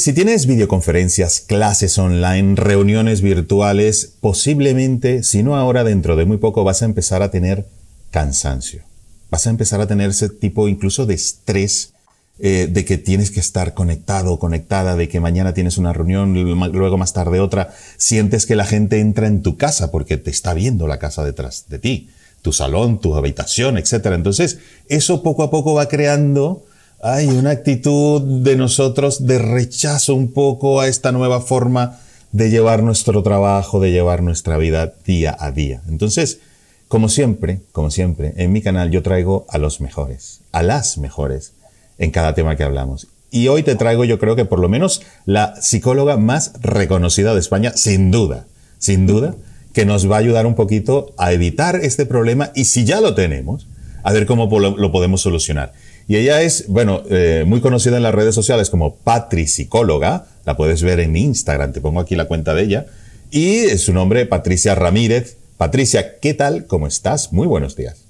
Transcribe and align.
Si 0.00 0.14
tienes 0.14 0.46
videoconferencias, 0.46 1.40
clases 1.40 1.98
online, 1.98 2.54
reuniones 2.56 3.20
virtuales, 3.20 4.14
posiblemente, 4.22 5.22
si 5.22 5.42
no 5.42 5.56
ahora, 5.56 5.84
dentro 5.84 6.16
de 6.16 6.24
muy 6.24 6.38
poco, 6.38 6.64
vas 6.64 6.80
a 6.80 6.86
empezar 6.86 7.22
a 7.22 7.30
tener 7.30 7.66
cansancio. 8.10 8.82
Vas 9.28 9.46
a 9.46 9.50
empezar 9.50 9.78
a 9.82 9.86
tener 9.86 10.08
ese 10.08 10.30
tipo 10.30 10.68
incluso 10.68 11.04
de 11.04 11.12
estrés 11.12 11.92
eh, 12.38 12.66
de 12.70 12.86
que 12.86 12.96
tienes 12.96 13.30
que 13.30 13.40
estar 13.40 13.74
conectado 13.74 14.32
o 14.32 14.38
conectada, 14.38 14.96
de 14.96 15.06
que 15.06 15.20
mañana 15.20 15.52
tienes 15.52 15.76
una 15.76 15.92
reunión, 15.92 16.32
luego 16.32 16.96
más 16.96 17.12
tarde 17.12 17.38
otra. 17.38 17.74
Sientes 17.98 18.46
que 18.46 18.56
la 18.56 18.64
gente 18.64 19.00
entra 19.00 19.26
en 19.26 19.42
tu 19.42 19.58
casa 19.58 19.90
porque 19.90 20.16
te 20.16 20.30
está 20.30 20.54
viendo 20.54 20.86
la 20.86 20.98
casa 20.98 21.22
detrás 21.24 21.66
de 21.68 21.78
ti, 21.78 22.08
tu 22.40 22.54
salón, 22.54 23.02
tu 23.02 23.16
habitación, 23.16 23.76
etc. 23.76 24.06
Entonces, 24.14 24.60
eso 24.88 25.22
poco 25.22 25.42
a 25.42 25.50
poco 25.50 25.74
va 25.74 25.88
creando 25.88 26.64
hay 27.02 27.28
una 27.28 27.50
actitud 27.50 28.20
de 28.42 28.56
nosotros 28.56 29.26
de 29.26 29.38
rechazo 29.38 30.14
un 30.14 30.32
poco 30.32 30.80
a 30.80 30.88
esta 30.88 31.12
nueva 31.12 31.40
forma 31.40 31.98
de 32.32 32.50
llevar 32.50 32.82
nuestro 32.82 33.22
trabajo, 33.22 33.80
de 33.80 33.90
llevar 33.90 34.22
nuestra 34.22 34.58
vida 34.58 34.92
día 35.06 35.34
a 35.38 35.50
día. 35.50 35.80
Entonces, 35.88 36.40
como 36.88 37.08
siempre, 37.08 37.62
como 37.72 37.90
siempre, 37.90 38.34
en 38.36 38.52
mi 38.52 38.60
canal 38.60 38.90
yo 38.90 39.02
traigo 39.02 39.46
a 39.48 39.58
los 39.58 39.80
mejores, 39.80 40.40
a 40.52 40.62
las 40.62 40.98
mejores 40.98 41.54
en 41.98 42.10
cada 42.10 42.34
tema 42.34 42.56
que 42.56 42.64
hablamos. 42.64 43.08
Y 43.30 43.48
hoy 43.48 43.62
te 43.62 43.76
traigo 43.76 44.04
yo 44.04 44.18
creo 44.18 44.36
que 44.36 44.44
por 44.44 44.58
lo 44.58 44.68
menos 44.68 45.02
la 45.24 45.54
psicóloga 45.60 46.16
más 46.18 46.52
reconocida 46.60 47.32
de 47.32 47.40
España, 47.40 47.72
sin 47.76 48.10
duda, 48.10 48.46
sin 48.78 49.06
duda, 49.06 49.36
que 49.72 49.86
nos 49.86 50.10
va 50.10 50.16
a 50.16 50.20
ayudar 50.20 50.46
un 50.46 50.54
poquito 50.54 51.14
a 51.16 51.32
evitar 51.32 51.76
este 51.76 52.04
problema 52.04 52.50
y 52.54 52.64
si 52.64 52.84
ya 52.84 53.00
lo 53.00 53.14
tenemos, 53.14 53.68
a 54.02 54.12
ver 54.12 54.26
cómo 54.26 54.50
lo 54.58 54.92
podemos 54.92 55.20
solucionar. 55.22 55.72
Y 56.10 56.16
ella 56.16 56.42
es, 56.42 56.66
bueno, 56.66 57.04
eh, 57.08 57.44
muy 57.46 57.60
conocida 57.60 57.96
en 57.96 58.02
las 58.02 58.12
redes 58.12 58.34
sociales 58.34 58.68
como 58.68 58.96
Patri 58.96 59.46
Psicóloga. 59.46 60.26
La 60.44 60.56
puedes 60.56 60.82
ver 60.82 60.98
en 60.98 61.16
Instagram, 61.16 61.72
te 61.72 61.80
pongo 61.80 62.00
aquí 62.00 62.16
la 62.16 62.24
cuenta 62.24 62.52
de 62.52 62.64
ella. 62.64 62.86
Y 63.30 63.78
su 63.78 63.92
nombre, 63.92 64.26
Patricia 64.26 64.74
Ramírez. 64.74 65.36
Patricia, 65.56 66.18
¿qué 66.18 66.34
tal? 66.34 66.66
¿Cómo 66.66 66.88
estás? 66.88 67.32
Muy 67.32 67.46
buenos 67.46 67.76
días. 67.76 68.02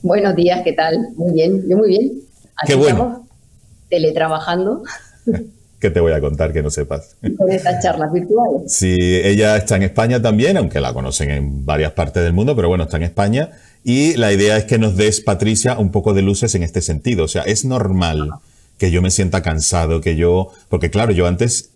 Buenos 0.00 0.36
días, 0.36 0.60
¿qué 0.62 0.74
tal? 0.74 0.96
Muy 1.16 1.32
bien, 1.32 1.68
yo 1.68 1.76
muy 1.76 1.88
bien. 1.88 2.20
Aquí 2.56 2.74
Qué 2.74 2.74
bueno. 2.76 3.26
teletrabajando. 3.88 4.84
¿Qué 5.80 5.90
te 5.90 5.98
voy 5.98 6.12
a 6.12 6.20
contar 6.20 6.52
que 6.52 6.62
no 6.62 6.70
sepas? 6.70 7.16
Con 7.36 7.50
estas 7.50 7.82
charlas 7.82 8.12
virtuales. 8.12 8.72
Sí, 8.72 8.96
ella 8.96 9.56
está 9.56 9.74
en 9.74 9.82
España 9.82 10.22
también, 10.22 10.56
aunque 10.56 10.80
la 10.80 10.92
conocen 10.92 11.30
en 11.30 11.66
varias 11.66 11.92
partes 11.92 12.22
del 12.22 12.32
mundo, 12.32 12.54
pero 12.54 12.68
bueno, 12.68 12.84
está 12.84 12.96
en 12.96 13.02
España 13.04 13.50
y 13.84 14.14
la 14.16 14.32
idea 14.32 14.56
es 14.56 14.64
que 14.64 14.78
nos 14.78 14.96
des, 14.96 15.20
Patricia, 15.20 15.78
un 15.78 15.90
poco 15.90 16.14
de 16.14 16.22
luces 16.22 16.54
en 16.54 16.62
este 16.62 16.82
sentido. 16.82 17.24
O 17.24 17.28
sea, 17.28 17.42
es 17.42 17.64
normal 17.64 18.30
que 18.78 18.90
yo 18.90 19.02
me 19.02 19.10
sienta 19.10 19.42
cansado, 19.42 20.00
que 20.00 20.16
yo, 20.16 20.52
porque 20.68 20.90
claro, 20.90 21.12
yo 21.12 21.26
antes, 21.26 21.70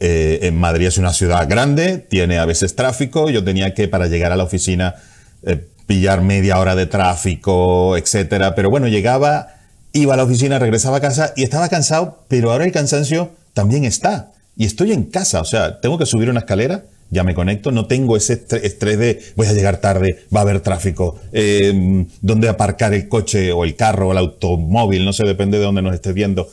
eh, 0.00 0.40
en 0.42 0.56
Madrid 0.56 0.86
es 0.86 0.98
una 0.98 1.12
ciudad 1.12 1.48
grande, 1.48 1.98
tiene 1.98 2.38
a 2.38 2.44
veces 2.44 2.74
tráfico, 2.74 3.30
yo 3.30 3.44
tenía 3.44 3.74
que 3.74 3.86
para 3.86 4.08
llegar 4.08 4.32
a 4.32 4.36
la 4.36 4.44
oficina 4.44 4.96
eh, 5.44 5.64
pillar 5.86 6.22
media 6.22 6.58
hora 6.58 6.74
de 6.74 6.86
tráfico, 6.86 7.96
etcétera. 7.96 8.54
Pero 8.54 8.70
bueno, 8.70 8.88
llegaba, 8.88 9.54
iba 9.92 10.14
a 10.14 10.16
la 10.16 10.24
oficina, 10.24 10.58
regresaba 10.58 10.96
a 10.96 11.00
casa 11.00 11.32
y 11.36 11.44
estaba 11.44 11.68
cansado, 11.68 12.24
pero 12.28 12.50
ahora 12.50 12.64
el 12.64 12.72
cansancio 12.72 13.30
también 13.52 13.84
está. 13.84 14.32
Y 14.56 14.64
estoy 14.66 14.92
en 14.92 15.04
casa, 15.04 15.40
o 15.40 15.44
sea, 15.44 15.80
tengo 15.80 15.98
que 15.98 16.06
subir 16.06 16.28
una 16.30 16.40
escalera 16.40 16.84
ya 17.12 17.24
me 17.24 17.34
conecto, 17.34 17.70
no 17.72 17.86
tengo 17.86 18.16
ese 18.16 18.42
estrés 18.62 18.98
de 18.98 19.20
voy 19.36 19.46
a 19.46 19.52
llegar 19.52 19.82
tarde, 19.82 20.24
va 20.34 20.40
a 20.40 20.42
haber 20.44 20.60
tráfico, 20.60 21.20
eh, 21.30 22.06
dónde 22.22 22.48
aparcar 22.48 22.94
el 22.94 23.06
coche 23.06 23.52
o 23.52 23.64
el 23.64 23.76
carro 23.76 24.08
o 24.08 24.12
el 24.12 24.18
automóvil, 24.18 25.04
no 25.04 25.12
sé, 25.12 25.24
depende 25.26 25.58
de 25.58 25.64
dónde 25.64 25.82
nos 25.82 25.94
estés 25.94 26.14
viendo. 26.14 26.48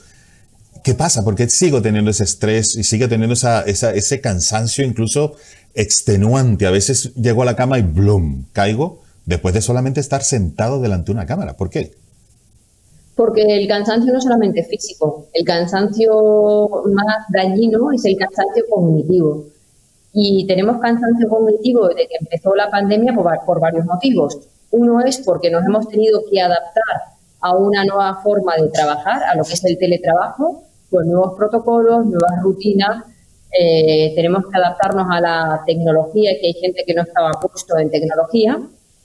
¿Qué 0.84 0.96
pasa? 0.96 1.24
Porque 1.24 1.48
sigo 1.50 1.82
teniendo 1.82 2.12
ese 2.12 2.26
estrés 2.26 2.76
y 2.76 2.84
sigo 2.84 3.08
teniendo 3.08 3.36
esa, 3.36 3.62
ese 3.62 4.20
cansancio 4.20 4.86
incluso 4.86 5.36
extenuante. 5.76 6.66
A 6.66 6.72
veces 6.72 7.14
llego 7.16 7.44
a 7.44 7.46
la 7.46 7.56
cama 7.56 7.80
y 7.80 7.84
¡blum! 7.84 8.44
caigo 8.52 9.02
después 9.26 9.54
de 9.54 9.62
solamente 9.62 10.02
estar 10.02 10.24
sentado 10.24 10.82
delante 10.82 11.06
de 11.06 11.12
una 11.14 11.26
cámara. 11.26 11.56
¿Por 11.56 11.70
qué? 11.70 11.94
Porque 13.16 13.44
el 13.44 13.68
cansancio 13.68 14.12
no 14.12 14.18
es 14.18 14.26
solamente 14.26 14.64
físico, 14.64 15.28
el 15.34 15.46
cansancio 15.46 16.70
más 16.94 17.26
dañino 17.30 17.94
es 17.94 18.04
el 18.04 18.18
cansancio 18.18 18.66
cognitivo 18.70 19.46
y 20.22 20.46
tenemos 20.46 20.82
cansancio 20.82 21.30
cognitivo 21.30 21.88
desde 21.88 22.10
que 22.10 22.18
empezó 22.20 22.54
la 22.54 22.70
pandemia 22.70 23.14
por, 23.14 23.62
varios 23.62 23.86
motivos. 23.86 24.38
Uno 24.72 25.00
es 25.00 25.20
porque 25.20 25.50
nos 25.50 25.66
hemos 25.66 25.88
tenido 25.88 26.24
que 26.30 26.42
adaptar 26.42 26.84
a 27.40 27.56
una 27.56 27.86
nueva 27.86 28.22
forma 28.22 28.58
de 28.58 28.68
trabajar, 28.68 29.24
a 29.24 29.38
lo 29.38 29.46
que 29.46 29.54
es 29.54 29.64
el 29.64 29.78
teletrabajo, 29.78 30.64
con 30.92 31.08
nuevos 31.08 31.38
protocolos, 31.38 32.06
nuevas 32.06 32.44
rutinas. 32.44 33.06
Eh, 33.58 34.12
tenemos 34.14 34.44
que 34.52 34.60
adaptarnos 34.60 35.08
a 35.10 35.22
la 35.22 35.64
tecnología, 35.66 36.32
que 36.42 36.48
hay 36.48 36.54
gente 36.54 36.84
que 36.86 36.94
no 36.94 37.04
estaba 37.04 37.32
puesto 37.40 37.78
en 37.78 37.90
tecnología. 37.90 38.60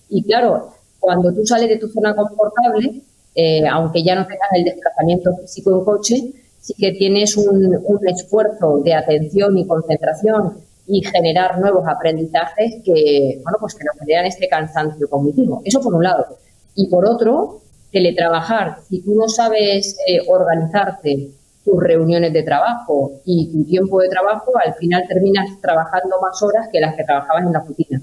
Y 0.08 0.24
claro, 0.24 0.70
cuando 0.98 1.32
tú 1.32 1.47
sales 1.47 1.69
de 1.69 1.76
tu 1.76 1.86
zona 1.91 2.16
confortable, 2.16 3.03
eh, 3.36 3.69
aunque 3.69 4.03
ya 4.03 4.16
no 4.16 4.26
tengas 4.26 4.48
el 4.53 4.64
desplazamiento 4.64 5.30
físico 5.36 5.78
en 5.78 5.84
coche, 5.84 6.32
sí 6.60 6.74
que 6.76 6.91
tienes 6.91 7.36
un, 7.36 7.78
un 7.84 8.08
esfuerzo 8.08 8.78
de 8.78 8.94
atención 8.94 9.56
y 9.56 9.64
concentración 9.64 10.63
y 10.87 11.03
generar 11.03 11.59
nuevos 11.59 11.87
aprendizajes 11.87 12.83
que, 12.84 13.41
bueno, 13.43 13.59
pues 13.61 13.75
que 13.75 13.84
nos 13.84 13.99
generan 13.99 14.27
este 14.27 14.49
cansancio 14.49 15.09
cognitivo. 15.09 15.62
Eso 15.65 15.81
por 15.81 15.95
un 15.95 16.05
lado. 16.05 16.39
Y 16.75 16.89
por 16.89 17.06
otro, 17.06 17.62
teletrabajar. 17.91 18.78
Si 18.89 19.00
tú 19.00 19.15
no 19.15 19.28
sabes 19.28 19.97
eh, 20.06 20.21
organizarte 20.28 21.31
tus 21.65 21.83
reuniones 21.83 22.33
de 22.33 22.43
trabajo 22.43 23.12
y 23.25 23.50
tu 23.50 23.65
tiempo 23.65 24.00
de 24.00 24.09
trabajo, 24.09 24.53
al 24.62 24.75
final 24.75 25.05
terminas 25.09 25.49
trabajando 25.62 26.17
más 26.21 26.43
horas 26.43 26.69
que 26.71 26.81
las 26.81 26.95
que 26.95 27.05
trabajabas 27.05 27.45
en 27.45 27.53
la 27.53 27.61
oficina. 27.61 28.03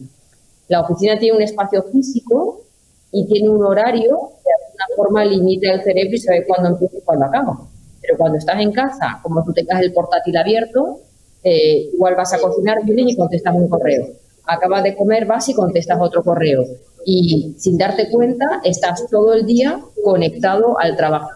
La 0.68 0.81
oficina 0.81 1.19
tiene 1.19 1.38
un 1.38 1.44
espacio 1.44 1.84
físico 1.84 2.62
y 3.12 3.28
tiene 3.28 3.50
un 3.50 3.63
horario 3.63 4.31
que 4.44 4.50
de 4.50 4.66
alguna 4.66 4.96
forma 4.96 5.25
limita 5.25 5.74
el 5.74 5.84
cerebro 5.84 6.16
y 6.16 6.18
sabe 6.18 6.46
cuándo 6.48 6.69
empieza 6.69 6.98
y 6.98 7.02
cuándo 7.02 7.25
acaba. 7.25 7.59
Pero 8.02 8.18
cuando 8.18 8.38
estás 8.38 8.59
en 8.59 8.72
casa, 8.72 9.19
como 9.22 9.44
tú 9.44 9.53
tengas 9.53 9.81
el 9.81 9.94
portátil 9.94 10.38
abierto, 10.38 11.02
eh, 11.44 11.90
igual 11.94 12.16
vas 12.16 12.34
a 12.34 12.40
cocinar, 12.40 12.78
y 12.85 13.16
contestas 13.16 13.56
un 13.56 13.68
correo. 13.68 14.07
Acabas 14.46 14.84
de 14.84 14.96
comer, 14.96 15.25
vas 15.25 15.47
y 15.50 15.53
contestas 15.53 15.97
otro 16.00 16.24
correo. 16.24 16.66
Y 17.06 17.56
sin 17.57 17.78
darte 17.78 18.09
cuenta, 18.09 18.62
estás 18.63 19.07
todo 19.09 19.34
el 19.34 19.46
día 19.46 19.80
conectado 20.03 20.80
al 20.80 20.96
trabajo. 20.96 21.31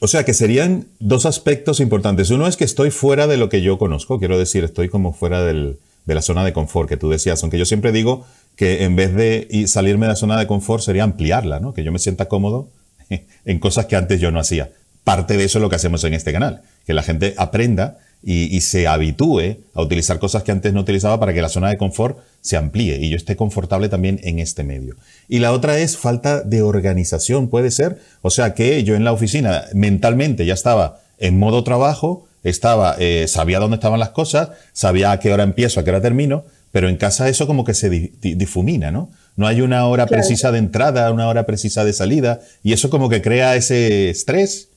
O 0.00 0.08
sea 0.08 0.24
que 0.24 0.34
serían 0.34 0.88
dos 0.98 1.24
aspectos 1.24 1.80
importantes. 1.80 2.30
Uno 2.30 2.46
es 2.46 2.56
que 2.56 2.64
estoy 2.64 2.90
fuera 2.90 3.26
de 3.26 3.38
lo 3.38 3.48
que 3.48 3.62
yo 3.62 3.78
conozco, 3.78 4.18
quiero 4.18 4.38
decir, 4.38 4.62
estoy 4.62 4.88
como 4.88 5.12
fuera 5.12 5.42
de 5.42 5.76
la 6.06 6.22
zona 6.22 6.44
de 6.44 6.52
confort 6.52 6.88
que 6.88 6.98
tú 6.98 7.08
decías, 7.08 7.42
aunque 7.42 7.58
yo 7.58 7.64
siempre 7.64 7.92
digo 7.92 8.26
que 8.56 8.84
en 8.84 8.94
vez 8.94 9.14
de 9.14 9.64
salirme 9.66 10.06
de 10.06 10.12
la 10.12 10.16
zona 10.16 10.38
de 10.38 10.46
confort 10.46 10.82
sería 10.82 11.04
ampliarla, 11.04 11.60
¿no? 11.60 11.72
que 11.72 11.82
yo 11.82 11.92
me 11.92 11.98
sienta 11.98 12.26
cómodo 12.26 12.68
en 13.44 13.58
cosas 13.58 13.86
que 13.86 13.96
antes 13.96 14.20
yo 14.20 14.30
no 14.30 14.40
hacía. 14.40 14.70
Parte 15.04 15.36
de 15.36 15.44
eso 15.44 15.58
es 15.58 15.62
lo 15.62 15.70
que 15.70 15.76
hacemos 15.76 16.04
en 16.04 16.14
este 16.14 16.32
canal, 16.32 16.62
que 16.86 16.92
la 16.92 17.02
gente 17.02 17.34
aprenda 17.38 17.98
y, 18.28 18.60
se 18.60 18.88
habitúe 18.88 19.58
a 19.72 19.82
utilizar 19.82 20.18
cosas 20.18 20.42
que 20.42 20.50
antes 20.50 20.72
no 20.72 20.80
utilizaba 20.80 21.20
para 21.20 21.32
que 21.32 21.40
la 21.40 21.48
zona 21.48 21.68
de 21.68 21.76
confort 21.76 22.18
se 22.40 22.56
amplíe 22.56 22.98
y 22.98 23.08
yo 23.08 23.16
esté 23.16 23.36
confortable 23.36 23.88
también 23.88 24.18
en 24.24 24.40
este 24.40 24.64
medio. 24.64 24.96
Y 25.28 25.38
la 25.38 25.52
otra 25.52 25.78
es 25.78 25.96
falta 25.96 26.42
de 26.42 26.60
organización, 26.60 27.46
puede 27.46 27.70
ser. 27.70 28.00
O 28.22 28.30
sea 28.30 28.52
que 28.54 28.82
yo 28.82 28.96
en 28.96 29.04
la 29.04 29.12
oficina 29.12 29.66
mentalmente 29.74 30.44
ya 30.44 30.54
estaba 30.54 30.98
en 31.18 31.38
modo 31.38 31.62
trabajo, 31.62 32.26
estaba, 32.42 32.96
eh, 32.98 33.26
sabía 33.28 33.60
dónde 33.60 33.76
estaban 33.76 34.00
las 34.00 34.10
cosas, 34.10 34.48
sabía 34.72 35.12
a 35.12 35.20
qué 35.20 35.32
hora 35.32 35.44
empiezo, 35.44 35.78
a 35.78 35.84
qué 35.84 35.90
hora 35.90 36.00
termino, 36.00 36.44
pero 36.72 36.88
en 36.88 36.96
casa 36.96 37.28
eso 37.28 37.46
como 37.46 37.62
que 37.62 37.74
se 37.74 37.88
difumina, 37.88 38.90
¿no? 38.90 39.08
No 39.36 39.46
hay 39.46 39.60
una 39.60 39.86
hora 39.86 40.06
precisa 40.06 40.50
de 40.50 40.58
entrada, 40.58 41.12
una 41.12 41.28
hora 41.28 41.46
precisa 41.46 41.84
de 41.84 41.92
salida, 41.92 42.40
y 42.64 42.72
eso 42.72 42.90
como 42.90 43.08
que 43.08 43.22
crea 43.22 43.54
ese 43.54 44.10
estrés 44.10 44.70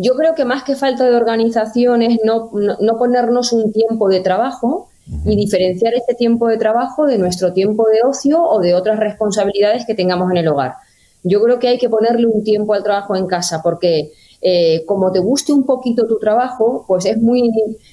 yo 0.00 0.14
creo 0.14 0.34
que 0.36 0.44
más 0.44 0.62
que 0.62 0.76
falta 0.76 1.04
de 1.04 1.16
organización 1.16 2.02
es 2.02 2.20
no, 2.24 2.50
ponernos 2.50 3.52
un 3.52 3.72
tiempo 3.72 4.08
de 4.08 4.20
trabajo 4.20 4.88
y 5.24 5.34
diferenciar 5.34 5.94
este 5.94 6.14
tiempo 6.14 6.46
de 6.46 6.56
trabajo 6.56 7.06
de 7.06 7.18
nuestro 7.18 7.52
tiempo 7.52 7.88
de 7.88 8.02
ocio 8.08 8.40
o 8.40 8.60
de 8.60 8.74
otras 8.74 9.00
responsabilidades 9.00 9.84
que 9.86 9.94
tengamos 9.94 10.30
en 10.30 10.36
el 10.36 10.46
hogar. 10.46 10.74
Yo 11.24 11.42
creo 11.42 11.58
que 11.58 11.66
hay 11.66 11.78
que 11.78 11.88
ponerle 11.88 12.28
un 12.28 12.44
tiempo 12.44 12.74
al 12.74 12.84
trabajo 12.84 13.16
en 13.16 13.26
casa 13.26 13.60
porque 13.60 14.12
eh, 14.40 14.84
como 14.86 15.10
te 15.10 15.18
guste 15.18 15.52
un 15.52 15.66
poquito 15.66 16.06
tu 16.06 16.20
trabajo, 16.20 16.84
pues 16.86 17.04
es 17.04 17.18
muy, 17.18 17.50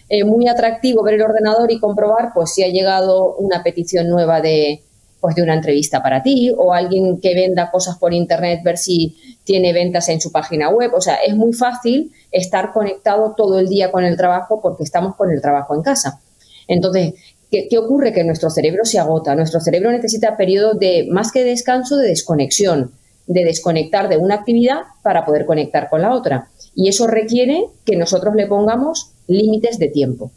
eh, 0.08 0.24
muy 0.24 0.48
atractivo 0.48 1.02
ver 1.02 1.16
el 1.16 1.24
ordenador 1.24 1.72
y 1.72 1.80
comprobar 1.80 2.34
pues 2.36 2.54
si 2.54 2.62
ha 2.64 2.68
llegado 2.68 3.36
una 3.38 3.64
petición 3.64 4.10
nueva 4.10 4.42
de, 4.42 4.84
pues 5.20 5.36
de 5.36 5.44
una 5.44 5.56
entrevista 5.56 6.04
para 6.04 6.22
ti 6.22 6.52
o 6.56 6.74
alguien 6.74 7.20
que 7.20 7.34
venda 7.34 7.72
cosas 7.72 7.98
por 7.98 8.14
internet, 8.14 8.62
ver 8.64 8.78
si 8.78 9.18
tiene 9.44 9.74
ventas 9.74 10.10
en 10.10 10.22
su 10.22 10.32
página 10.32 10.70
web. 10.70 10.92
O 10.94 11.02
sea, 11.02 11.16
es 11.16 11.36
muy 11.36 11.54
fácil 11.54 12.12
estar 12.32 12.72
conectado 12.74 13.34
todo 13.36 13.60
el 13.60 13.68
día 13.68 13.92
con 13.92 14.04
el 14.04 14.18
trabajo 14.18 14.60
porque 14.62 14.84
estamos 14.84 15.16
con 15.16 15.32
el 15.32 15.42
trabajo 15.42 15.74
en 15.76 15.82
casa. 15.82 16.22
Entonces, 16.68 17.14
¿qué, 17.50 17.78
ocurre? 17.78 18.14
Que 18.14 18.24
nuestro 18.24 18.50
cerebro 18.50 18.86
se 18.86 19.00
agota. 19.00 19.36
Nuestro 19.36 19.60
cerebro 19.60 19.92
necesita 19.92 20.38
periodos 20.38 20.80
de, 20.80 21.08
más 21.10 21.32
que 21.32 21.44
descanso, 21.44 21.98
de 21.98 22.10
desconexión, 22.10 22.92
de 23.28 23.44
desconectar 23.44 24.10
de 24.10 24.18
una 24.18 24.36
actividad 24.36 24.82
para 25.04 25.26
poder 25.26 25.46
conectar 25.46 25.90
con 25.90 26.02
la 26.02 26.14
otra. 26.14 26.50
Y 26.76 26.90
eso 26.90 27.08
requiere 27.08 27.66
que 27.86 27.96
nosotros 27.96 28.36
le 28.36 28.48
pongamos 28.48 29.12
límites 29.28 29.80
de 29.80 29.88
tiempo. 29.88 30.32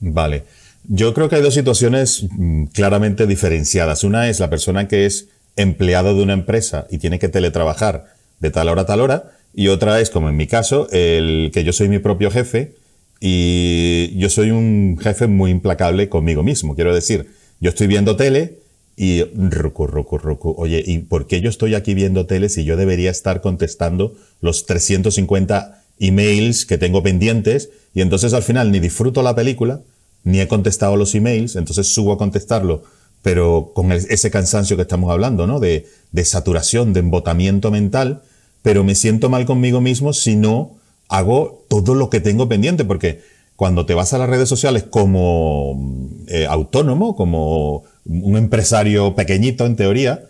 Vale. 0.00 0.44
Yo 0.84 1.14
creo 1.14 1.28
que 1.28 1.36
hay 1.36 1.42
dos 1.42 1.54
situaciones 1.54 2.24
mm, 2.30 2.66
claramente 2.66 3.26
diferenciadas. 3.26 4.04
Una 4.04 4.28
es 4.28 4.40
la 4.40 4.50
persona 4.50 4.88
que 4.88 5.06
es 5.06 5.28
empleado 5.56 6.14
de 6.14 6.22
una 6.22 6.32
empresa 6.32 6.86
y 6.90 6.98
tiene 6.98 7.18
que 7.18 7.28
teletrabajar 7.28 8.06
de 8.40 8.50
tal 8.50 8.68
hora 8.68 8.82
a 8.82 8.86
tal 8.86 9.00
hora. 9.00 9.32
Y 9.54 9.68
otra 9.68 10.00
es, 10.00 10.10
como 10.10 10.28
en 10.28 10.36
mi 10.36 10.46
caso, 10.46 10.88
el 10.92 11.50
que 11.52 11.64
yo 11.64 11.72
soy 11.72 11.88
mi 11.88 11.98
propio 11.98 12.30
jefe 12.30 12.74
y 13.20 14.16
yo 14.16 14.28
soy 14.28 14.50
un 14.50 14.98
jefe 15.00 15.26
muy 15.26 15.50
implacable 15.50 16.08
conmigo 16.08 16.42
mismo. 16.42 16.74
Quiero 16.74 16.94
decir, 16.94 17.26
yo 17.60 17.70
estoy 17.70 17.88
viendo 17.88 18.16
tele 18.16 18.58
y 18.96 19.24
rucu, 19.24 19.86
rucu, 19.86 20.18
rucu. 20.18 20.54
Oye, 20.56 20.82
¿y 20.86 20.98
por 20.98 21.26
qué 21.26 21.40
yo 21.40 21.50
estoy 21.50 21.74
aquí 21.74 21.94
viendo 21.94 22.26
tele 22.26 22.48
si 22.48 22.64
yo 22.64 22.76
debería 22.76 23.10
estar 23.10 23.40
contestando 23.40 24.14
los 24.40 24.66
350 24.66 25.82
emails 25.98 26.66
que 26.66 26.78
tengo 26.78 27.02
pendientes? 27.02 27.70
Y 27.94 28.00
entonces 28.00 28.34
al 28.34 28.42
final 28.42 28.70
ni 28.70 28.80
disfruto 28.80 29.22
la 29.22 29.34
película, 29.34 29.80
ni 30.28 30.40
he 30.40 30.46
contestado 30.46 30.96
los 30.96 31.14
emails, 31.14 31.56
entonces 31.56 31.86
subo 31.86 32.12
a 32.12 32.18
contestarlo, 32.18 32.82
pero 33.22 33.72
con 33.74 33.92
ese 33.92 34.30
cansancio 34.30 34.76
que 34.76 34.82
estamos 34.82 35.10
hablando, 35.10 35.46
¿no? 35.46 35.58
De, 35.58 35.86
saturación, 36.22 36.92
de 36.92 37.00
embotamiento 37.00 37.70
mental, 37.70 38.20
pero 38.60 38.84
me 38.84 38.94
siento 38.94 39.30
mal 39.30 39.46
conmigo 39.46 39.80
mismo 39.80 40.12
si 40.12 40.36
no 40.36 40.76
hago 41.08 41.64
todo 41.68 41.94
lo 41.94 42.10
que 42.10 42.20
tengo 42.20 42.46
pendiente, 42.46 42.84
porque 42.84 43.22
cuando 43.56 43.86
te 43.86 43.94
vas 43.94 44.12
a 44.12 44.18
las 44.18 44.28
redes 44.28 44.50
sociales 44.50 44.84
como 44.84 45.98
eh, 46.26 46.44
autónomo, 46.44 47.16
como 47.16 47.84
un 48.04 48.36
empresario 48.36 49.14
pequeñito 49.14 49.64
en 49.64 49.76
teoría, 49.76 50.27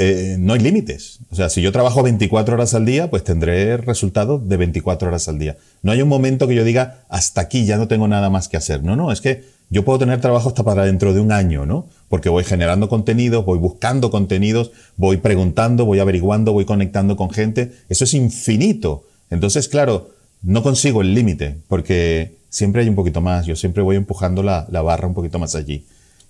eh, 0.00 0.36
no 0.38 0.52
hay 0.52 0.60
límites. 0.60 1.18
O 1.30 1.34
sea, 1.34 1.48
si 1.48 1.60
yo 1.60 1.72
trabajo 1.72 2.04
24 2.04 2.54
horas 2.54 2.72
al 2.74 2.86
día, 2.86 3.10
pues 3.10 3.24
tendré 3.24 3.76
resultados 3.76 4.48
de 4.48 4.56
24 4.56 5.08
horas 5.08 5.26
al 5.26 5.40
día. 5.40 5.56
No 5.82 5.90
hay 5.90 6.00
un 6.00 6.08
momento 6.08 6.46
que 6.46 6.54
yo 6.54 6.62
diga, 6.62 7.02
hasta 7.08 7.40
aquí 7.40 7.66
ya 7.66 7.76
no 7.78 7.88
tengo 7.88 8.06
nada 8.06 8.30
más 8.30 8.46
que 8.48 8.56
hacer. 8.56 8.84
No, 8.84 8.94
no, 8.94 9.10
es 9.10 9.20
que 9.20 9.42
yo 9.70 9.84
puedo 9.84 9.98
tener 9.98 10.20
trabajo 10.20 10.50
hasta 10.50 10.62
para 10.62 10.84
dentro 10.84 11.14
de 11.14 11.20
un 11.20 11.32
año, 11.32 11.66
¿no? 11.66 11.86
Porque 12.08 12.28
voy 12.28 12.44
generando 12.44 12.88
contenidos, 12.88 13.44
voy 13.44 13.58
buscando 13.58 14.12
contenidos, 14.12 14.70
voy 14.96 15.16
preguntando, 15.16 15.84
voy 15.84 15.98
averiguando, 15.98 16.52
voy 16.52 16.64
conectando 16.64 17.16
con 17.16 17.30
gente. 17.30 17.72
Eso 17.88 18.04
es 18.04 18.14
infinito. 18.14 19.02
Entonces, 19.30 19.66
claro, 19.66 20.12
no 20.42 20.62
consigo 20.62 21.02
el 21.02 21.12
límite, 21.12 21.56
porque 21.66 22.36
siempre 22.50 22.82
hay 22.82 22.88
un 22.88 22.94
poquito 22.94 23.20
más. 23.20 23.46
Yo 23.46 23.56
siempre 23.56 23.82
voy 23.82 23.96
empujando 23.96 24.44
la, 24.44 24.68
la 24.70 24.80
barra 24.80 25.08
un 25.08 25.14
poquito 25.14 25.40
más 25.40 25.56
allí. 25.56 25.84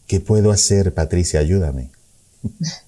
¿Qué 0.07 0.21
puedo 0.21 0.53
hacer, 0.53 0.95
Patricia? 0.95 1.41
Ayúdame. 1.41 1.91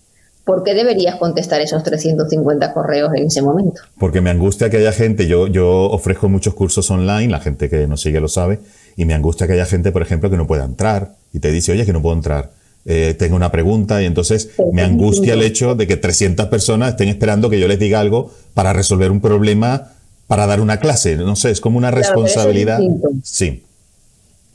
¿por 0.50 0.64
qué 0.64 0.74
deberías 0.74 1.14
contestar 1.14 1.60
esos 1.60 1.84
350 1.84 2.72
correos 2.74 3.12
en 3.14 3.26
ese 3.26 3.40
momento? 3.40 3.82
Porque 4.00 4.20
me 4.20 4.30
angustia 4.30 4.68
que 4.68 4.78
haya 4.78 4.90
gente, 4.90 5.28
yo, 5.28 5.46
yo 5.46 5.68
ofrezco 5.68 6.28
muchos 6.28 6.54
cursos 6.54 6.90
online, 6.90 7.28
la 7.28 7.38
gente 7.38 7.70
que 7.70 7.86
nos 7.86 8.00
sigue 8.00 8.20
lo 8.20 8.26
sabe, 8.26 8.58
y 8.96 9.04
me 9.04 9.14
angustia 9.14 9.46
que 9.46 9.52
haya 9.52 9.64
gente, 9.64 9.92
por 9.92 10.02
ejemplo, 10.02 10.28
que 10.28 10.36
no 10.36 10.48
pueda 10.48 10.64
entrar 10.64 11.12
y 11.32 11.38
te 11.38 11.52
dice, 11.52 11.70
oye, 11.70 11.86
que 11.86 11.92
no 11.92 12.02
puedo 12.02 12.16
entrar. 12.16 12.50
Eh, 12.84 13.14
tengo 13.16 13.36
una 13.36 13.52
pregunta 13.52 14.02
y 14.02 14.06
entonces 14.06 14.50
me 14.72 14.82
angustia 14.82 15.34
el 15.34 15.42
hecho 15.42 15.76
de 15.76 15.86
que 15.86 15.96
300 15.96 16.46
personas 16.46 16.90
estén 16.90 17.08
esperando 17.08 17.48
que 17.48 17.60
yo 17.60 17.68
les 17.68 17.78
diga 17.78 18.00
algo 18.00 18.32
para 18.52 18.72
resolver 18.72 19.12
un 19.12 19.20
problema, 19.20 19.92
para 20.26 20.48
dar 20.48 20.60
una 20.60 20.78
clase. 20.80 21.14
No 21.14 21.36
sé, 21.36 21.52
es 21.52 21.60
como 21.60 21.78
una 21.78 21.92
responsabilidad. 21.92 22.80
sí. 23.22 23.62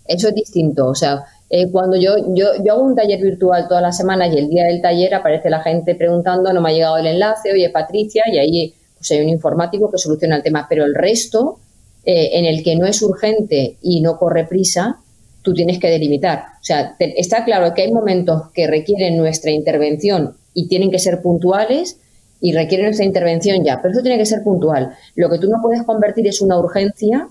Eso 0.07 0.27
es 0.27 0.36
distinto. 0.36 0.88
O 0.88 0.94
sea, 0.94 1.24
eh, 1.50 1.69
cuando 1.71 1.95
yo, 1.97 2.15
yo, 2.33 2.47
yo 2.63 2.74
hago 2.74 2.83
un 2.83 2.95
taller 2.95 3.21
virtual 3.21 3.68
todas 3.68 3.83
las 3.83 3.95
semanas 3.95 4.33
y 4.33 4.39
el 4.39 4.50
día 4.50 4.65
del 4.65 4.81
taller 4.81 5.13
aparece 5.13 5.50
la 5.50 5.62
gente 5.62 5.94
preguntando, 5.95 6.51
no 6.51 6.62
me 6.62 6.69
ha 6.69 6.74
llegado 6.74 6.97
el 6.97 7.06
enlace, 7.06 7.51
oye 7.53 7.69
Patricia, 7.69 8.24
y 8.31 8.38
ahí 8.38 8.74
pues 8.97 9.12
hay 9.12 9.21
un 9.21 9.30
informático 9.30 9.92
que 9.92 9.97
soluciona 9.97 10.38
el 10.38 10.44
tema, 10.44 10.65
pero 10.68 10.86
el 10.86 10.95
resto, 10.95 11.59
eh, 12.03 12.31
en 12.33 12.45
el 12.45 12.63
que 12.63 12.75
no 12.75 12.88
es 12.88 13.01
urgente 13.01 13.77
y 13.81 14.01
no 14.01 14.18
corre 14.18 14.45
prisa, 14.45 14.97
tú 15.44 15.53
tienes 15.53 15.80
que 15.80 15.89
delimitar. 15.89 16.39
O 16.59 16.63
sea, 16.63 16.95
está 17.00 17.45
claro 17.45 17.74
que 17.75 17.83
hay 17.83 17.92
momentos 17.92 18.50
que 18.51 18.65
requieren 18.65 19.15
nuestra 19.18 19.51
intervención 19.51 20.36
y 20.56 20.68
tienen 20.68 20.89
que 20.89 20.97
ser 20.97 21.21
puntuales 21.21 22.00
y 22.42 22.53
requieren 22.53 22.88
nuestra 22.88 23.06
intervención 23.06 23.63
ya, 23.63 23.80
pero 23.81 23.94
eso 23.94 24.01
tiene 24.01 24.18
que 24.18 24.25
ser 24.25 24.44
puntual. 24.44 24.95
Lo 25.13 25.30
que 25.30 25.38
tú 25.38 25.47
no 25.47 25.62
puedes 25.62 25.83
convertir 25.83 26.27
es 26.27 26.42
una 26.42 26.57
urgencia 26.57 27.27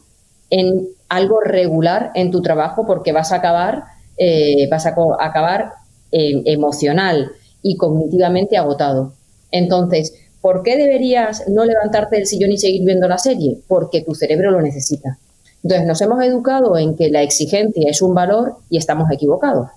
en 0.51 0.87
algo 1.09 1.41
regular 1.41 2.13
en 2.15 2.31
tu 2.31 2.41
trabajo 2.43 2.87
porque 2.87 3.13
vas 3.13 3.33
a 3.33 3.37
acabar 3.37 3.94
eh, 4.17 4.69
vas 4.71 4.87
a 4.87 4.95
acabar 5.21 5.73
eh, 6.13 6.43
emocional 6.47 7.33
y 7.63 7.77
cognitivamente 7.77 8.57
agotado. 8.57 9.15
Entonces, 9.51 10.15
¿por 10.41 10.63
qué 10.63 10.77
deberías 10.77 11.49
no 11.49 11.65
levantarte 11.65 12.17
del 12.17 12.27
sillón 12.27 12.53
y 12.53 12.59
seguir 12.59 12.85
viendo 12.85 13.09
la 13.09 13.19
serie? 13.19 13.59
Porque 13.67 14.03
tu 14.03 14.15
cerebro 14.15 14.51
lo 14.51 14.61
necesita. 14.61 15.19
Entonces, 15.63 15.87
nos 15.87 16.01
hemos 16.03 16.23
educado 16.23 16.77
en 16.77 16.95
que 16.95 17.09
la 17.09 17.23
exigencia 17.23 17.89
es 17.89 18.03
un 18.03 18.15
valor 18.15 18.57
y 18.69 18.77
estamos 18.77 19.11
equivocados. 19.11 19.71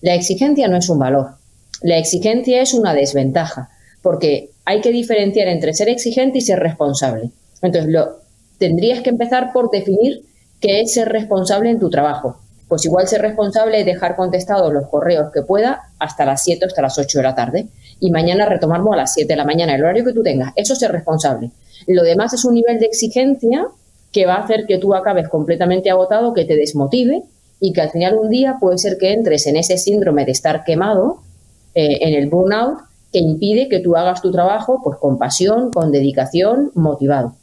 La 0.00 0.14
exigencia 0.14 0.66
no 0.66 0.76
es 0.76 0.88
un 0.88 0.98
valor. 0.98 1.34
La 1.82 1.98
exigencia 1.98 2.62
es 2.62 2.72
una 2.72 2.94
desventaja, 2.94 3.68
porque 4.02 4.50
hay 4.64 4.80
que 4.80 4.90
diferenciar 4.90 5.48
entre 5.48 5.74
ser 5.74 5.88
exigente 5.88 6.38
y 6.38 6.40
ser 6.40 6.58
responsable. 6.58 7.30
Entonces, 7.60 7.92
lo, 7.92 8.20
tendrías 8.58 9.02
que 9.02 9.10
empezar 9.10 9.52
por 9.52 9.70
definir 9.70 10.24
qué 10.58 10.80
es 10.80 10.94
ser 10.94 11.10
responsable 11.10 11.70
en 11.70 11.78
tu 11.78 11.90
trabajo 11.90 12.38
pues 12.68 12.84
igual 12.84 13.06
ser 13.06 13.22
responsable 13.22 13.80
es 13.80 13.86
dejar 13.86 14.16
contestados 14.16 14.72
los 14.72 14.88
correos 14.88 15.30
que 15.32 15.42
pueda 15.42 15.82
hasta 15.98 16.24
las 16.24 16.42
7 16.42 16.64
o 16.64 16.68
hasta 16.68 16.82
las 16.82 16.98
8 16.98 17.18
de 17.18 17.22
la 17.22 17.34
tarde 17.34 17.66
y 18.00 18.10
mañana 18.10 18.46
retomarlo 18.46 18.92
a 18.92 18.96
las 18.96 19.14
7 19.14 19.32
de 19.32 19.36
la 19.36 19.44
mañana, 19.44 19.74
el 19.74 19.82
horario 19.82 20.04
que 20.04 20.12
tú 20.12 20.22
tengas. 20.22 20.52
Eso 20.56 20.72
es 20.72 20.78
ser 20.80 20.92
responsable. 20.92 21.50
Lo 21.86 22.02
demás 22.02 22.32
es 22.32 22.44
un 22.44 22.54
nivel 22.54 22.78
de 22.78 22.86
exigencia 22.86 23.66
que 24.12 24.26
va 24.26 24.34
a 24.34 24.44
hacer 24.44 24.66
que 24.66 24.78
tú 24.78 24.94
acabes 24.94 25.28
completamente 25.28 25.90
agotado, 25.90 26.34
que 26.34 26.44
te 26.44 26.56
desmotive 26.56 27.22
y 27.60 27.72
que 27.72 27.80
al 27.82 27.90
final 27.90 28.16
un 28.16 28.30
día 28.30 28.56
puede 28.60 28.78
ser 28.78 28.98
que 28.98 29.12
entres 29.12 29.46
en 29.46 29.56
ese 29.56 29.78
síndrome 29.78 30.24
de 30.24 30.32
estar 30.32 30.64
quemado, 30.64 31.20
eh, 31.74 31.98
en 32.00 32.14
el 32.14 32.28
burnout, 32.28 32.78
que 33.12 33.20
impide 33.20 33.68
que 33.68 33.80
tú 33.80 33.96
hagas 33.96 34.20
tu 34.20 34.32
trabajo 34.32 34.80
pues 34.82 34.98
con 34.98 35.18
pasión, 35.18 35.70
con 35.70 35.92
dedicación, 35.92 36.72
motivado. 36.74 37.34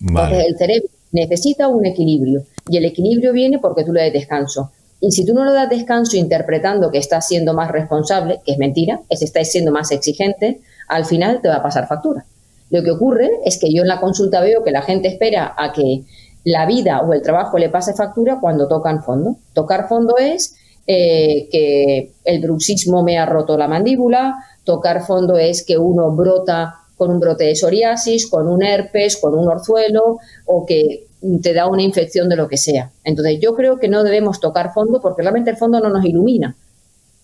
Entonces 0.00 0.44
el 0.46 0.56
cerebro 0.56 0.88
necesita 1.12 1.68
un 1.68 1.86
equilibrio 1.86 2.42
y 2.68 2.76
el 2.76 2.84
equilibrio 2.84 3.32
viene 3.32 3.58
porque 3.58 3.84
tú 3.84 3.92
le 3.92 4.02
das 4.02 4.12
descanso. 4.12 4.70
Y 5.00 5.12
si 5.12 5.24
tú 5.24 5.32
no 5.32 5.44
le 5.44 5.52
das 5.52 5.70
descanso 5.70 6.16
interpretando 6.16 6.90
que 6.90 6.98
estás 6.98 7.26
siendo 7.26 7.54
más 7.54 7.70
responsable, 7.70 8.40
que 8.44 8.52
es 8.52 8.58
mentira, 8.58 9.00
es 9.08 9.22
estás 9.22 9.50
siendo 9.50 9.70
más 9.70 9.92
exigente, 9.92 10.60
al 10.88 11.04
final 11.04 11.40
te 11.40 11.48
va 11.48 11.56
a 11.56 11.62
pasar 11.62 11.86
factura. 11.86 12.24
Lo 12.70 12.82
que 12.82 12.90
ocurre 12.90 13.30
es 13.44 13.58
que 13.58 13.72
yo 13.72 13.82
en 13.82 13.88
la 13.88 14.00
consulta 14.00 14.40
veo 14.40 14.64
que 14.64 14.72
la 14.72 14.82
gente 14.82 15.08
espera 15.08 15.54
a 15.56 15.72
que 15.72 16.02
la 16.44 16.66
vida 16.66 17.00
o 17.00 17.12
el 17.12 17.22
trabajo 17.22 17.58
le 17.58 17.68
pase 17.68 17.94
factura 17.94 18.38
cuando 18.40 18.68
tocan 18.68 19.02
fondo. 19.02 19.36
Tocar 19.52 19.88
fondo 19.88 20.16
es 20.18 20.56
eh, 20.86 21.48
que 21.50 22.12
el 22.24 22.40
bruxismo 22.40 23.02
me 23.02 23.18
ha 23.18 23.26
roto 23.26 23.56
la 23.56 23.68
mandíbula, 23.68 24.34
tocar 24.64 25.04
fondo 25.06 25.36
es 25.36 25.64
que 25.64 25.78
uno 25.78 26.10
brota 26.10 26.74
con 26.98 27.10
un 27.10 27.20
brote 27.20 27.44
de 27.44 27.54
psoriasis, 27.54 28.26
con 28.26 28.48
un 28.48 28.62
herpes, 28.62 29.16
con 29.16 29.38
un 29.38 29.48
orzuelo 29.48 30.18
o 30.44 30.66
que 30.66 31.06
te 31.42 31.54
da 31.54 31.66
una 31.66 31.82
infección 31.82 32.28
de 32.28 32.36
lo 32.36 32.48
que 32.48 32.56
sea. 32.58 32.90
Entonces 33.04 33.38
yo 33.40 33.54
creo 33.54 33.78
que 33.78 33.88
no 33.88 34.04
debemos 34.04 34.40
tocar 34.40 34.74
fondo 34.74 35.00
porque 35.00 35.22
realmente 35.22 35.50
el 35.50 35.56
fondo 35.56 35.80
no 35.80 35.88
nos 35.88 36.04
ilumina. 36.04 36.56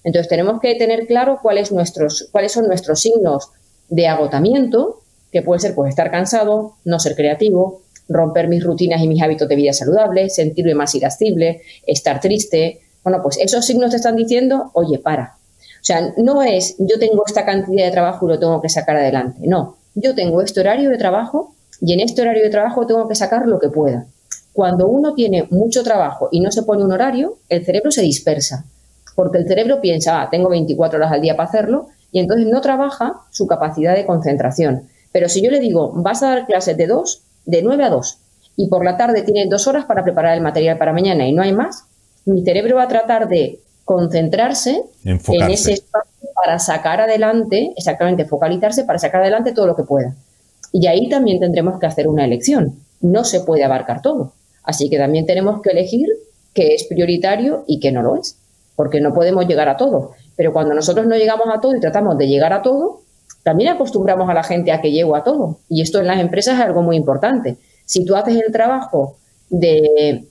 Entonces 0.04 0.28
tenemos 0.28 0.60
que 0.60 0.74
tener 0.76 1.06
claro 1.06 1.40
cuáles, 1.42 1.72
nuestros, 1.72 2.28
cuáles 2.30 2.52
son 2.52 2.66
nuestros 2.66 3.00
signos 3.00 3.50
de 3.88 4.06
agotamiento, 4.06 5.00
que 5.32 5.42
puede 5.42 5.60
ser 5.60 5.74
pues 5.74 5.90
estar 5.90 6.10
cansado, 6.10 6.74
no 6.84 6.98
ser 6.98 7.16
creativo, 7.16 7.82
romper 8.08 8.48
mis 8.48 8.62
rutinas 8.62 9.02
y 9.02 9.08
mis 9.08 9.22
hábitos 9.22 9.48
de 9.48 9.56
vida 9.56 9.72
saludables, 9.72 10.34
sentirme 10.34 10.74
más 10.74 10.94
irascible, 10.94 11.62
estar 11.86 12.20
triste. 12.20 12.80
Bueno, 13.02 13.20
pues 13.22 13.38
esos 13.38 13.64
signos 13.64 13.90
te 13.90 13.96
están 13.96 14.16
diciendo, 14.16 14.70
oye, 14.74 14.98
para. 14.98 15.36
O 15.84 15.86
sea, 15.86 16.14
no 16.16 16.42
es 16.42 16.76
yo 16.78 16.98
tengo 16.98 17.24
esta 17.26 17.44
cantidad 17.44 17.84
de 17.84 17.90
trabajo 17.90 18.24
y 18.24 18.30
lo 18.30 18.38
tengo 18.38 18.58
que 18.62 18.70
sacar 18.70 18.96
adelante. 18.96 19.40
No, 19.42 19.76
yo 19.94 20.14
tengo 20.14 20.40
este 20.40 20.60
horario 20.60 20.88
de 20.88 20.96
trabajo 20.96 21.54
y 21.78 21.92
en 21.92 22.00
este 22.00 22.22
horario 22.22 22.42
de 22.42 22.48
trabajo 22.48 22.86
tengo 22.86 23.06
que 23.06 23.14
sacar 23.14 23.46
lo 23.46 23.58
que 23.58 23.68
pueda. 23.68 24.06
Cuando 24.54 24.88
uno 24.88 25.12
tiene 25.12 25.46
mucho 25.50 25.82
trabajo 25.82 26.30
y 26.32 26.40
no 26.40 26.50
se 26.50 26.62
pone 26.62 26.82
un 26.82 26.92
horario, 26.92 27.36
el 27.50 27.66
cerebro 27.66 27.90
se 27.90 28.00
dispersa, 28.00 28.64
porque 29.14 29.36
el 29.36 29.46
cerebro 29.46 29.82
piensa, 29.82 30.22
ah, 30.22 30.30
tengo 30.30 30.48
24 30.48 30.96
horas 30.96 31.12
al 31.12 31.20
día 31.20 31.36
para 31.36 31.50
hacerlo, 31.50 31.88
y 32.10 32.18
entonces 32.18 32.46
no 32.46 32.62
trabaja 32.62 33.20
su 33.30 33.46
capacidad 33.46 33.94
de 33.94 34.06
concentración. 34.06 34.88
Pero 35.12 35.28
si 35.28 35.42
yo 35.42 35.50
le 35.50 35.60
digo, 35.60 35.92
vas 35.96 36.22
a 36.22 36.30
dar 36.30 36.46
clases 36.46 36.78
de 36.78 36.86
2, 36.86 37.22
de 37.44 37.62
9 37.62 37.84
a 37.84 37.90
2, 37.90 38.18
y 38.56 38.68
por 38.68 38.86
la 38.86 38.96
tarde 38.96 39.20
tienes 39.20 39.50
dos 39.50 39.66
horas 39.66 39.84
para 39.84 40.02
preparar 40.02 40.34
el 40.34 40.40
material 40.40 40.78
para 40.78 40.94
mañana 40.94 41.26
y 41.26 41.34
no 41.34 41.42
hay 41.42 41.52
más, 41.52 41.84
mi 42.24 42.42
cerebro 42.42 42.76
va 42.76 42.84
a 42.84 42.88
tratar 42.88 43.28
de 43.28 43.60
concentrarse 43.84 44.82
en 45.04 45.50
ese 45.50 45.74
espacio 45.74 46.28
para 46.34 46.58
sacar 46.58 47.00
adelante, 47.00 47.72
exactamente, 47.76 48.24
focalizarse 48.24 48.84
para 48.84 48.98
sacar 48.98 49.22
adelante 49.22 49.52
todo 49.52 49.66
lo 49.66 49.76
que 49.76 49.84
pueda. 49.84 50.14
Y 50.72 50.86
ahí 50.86 51.08
también 51.08 51.38
tendremos 51.38 51.78
que 51.78 51.86
hacer 51.86 52.08
una 52.08 52.24
elección. 52.24 52.76
No 53.00 53.24
se 53.24 53.40
puede 53.40 53.64
abarcar 53.64 54.02
todo. 54.02 54.32
Así 54.64 54.88
que 54.88 54.98
también 54.98 55.26
tenemos 55.26 55.62
que 55.62 55.70
elegir 55.70 56.08
qué 56.52 56.74
es 56.74 56.84
prioritario 56.84 57.64
y 57.66 57.78
qué 57.78 57.92
no 57.92 58.02
lo 58.02 58.16
es, 58.16 58.38
porque 58.74 59.00
no 59.00 59.12
podemos 59.12 59.46
llegar 59.46 59.68
a 59.68 59.76
todo. 59.76 60.12
Pero 60.36 60.52
cuando 60.52 60.74
nosotros 60.74 61.06
no 61.06 61.16
llegamos 61.16 61.46
a 61.52 61.60
todo 61.60 61.76
y 61.76 61.80
tratamos 61.80 62.16
de 62.18 62.26
llegar 62.26 62.52
a 62.52 62.62
todo, 62.62 63.02
también 63.42 63.70
acostumbramos 63.70 64.28
a 64.28 64.34
la 64.34 64.42
gente 64.42 64.72
a 64.72 64.80
que 64.80 64.90
llego 64.90 65.14
a 65.14 65.22
todo. 65.22 65.58
Y 65.68 65.82
esto 65.82 66.00
en 66.00 66.06
las 66.06 66.18
empresas 66.18 66.58
es 66.58 66.64
algo 66.64 66.82
muy 66.82 66.96
importante. 66.96 67.56
Si 67.84 68.04
tú 68.04 68.16
haces 68.16 68.36
el 68.44 68.52
trabajo 68.52 69.16
de 69.50 70.24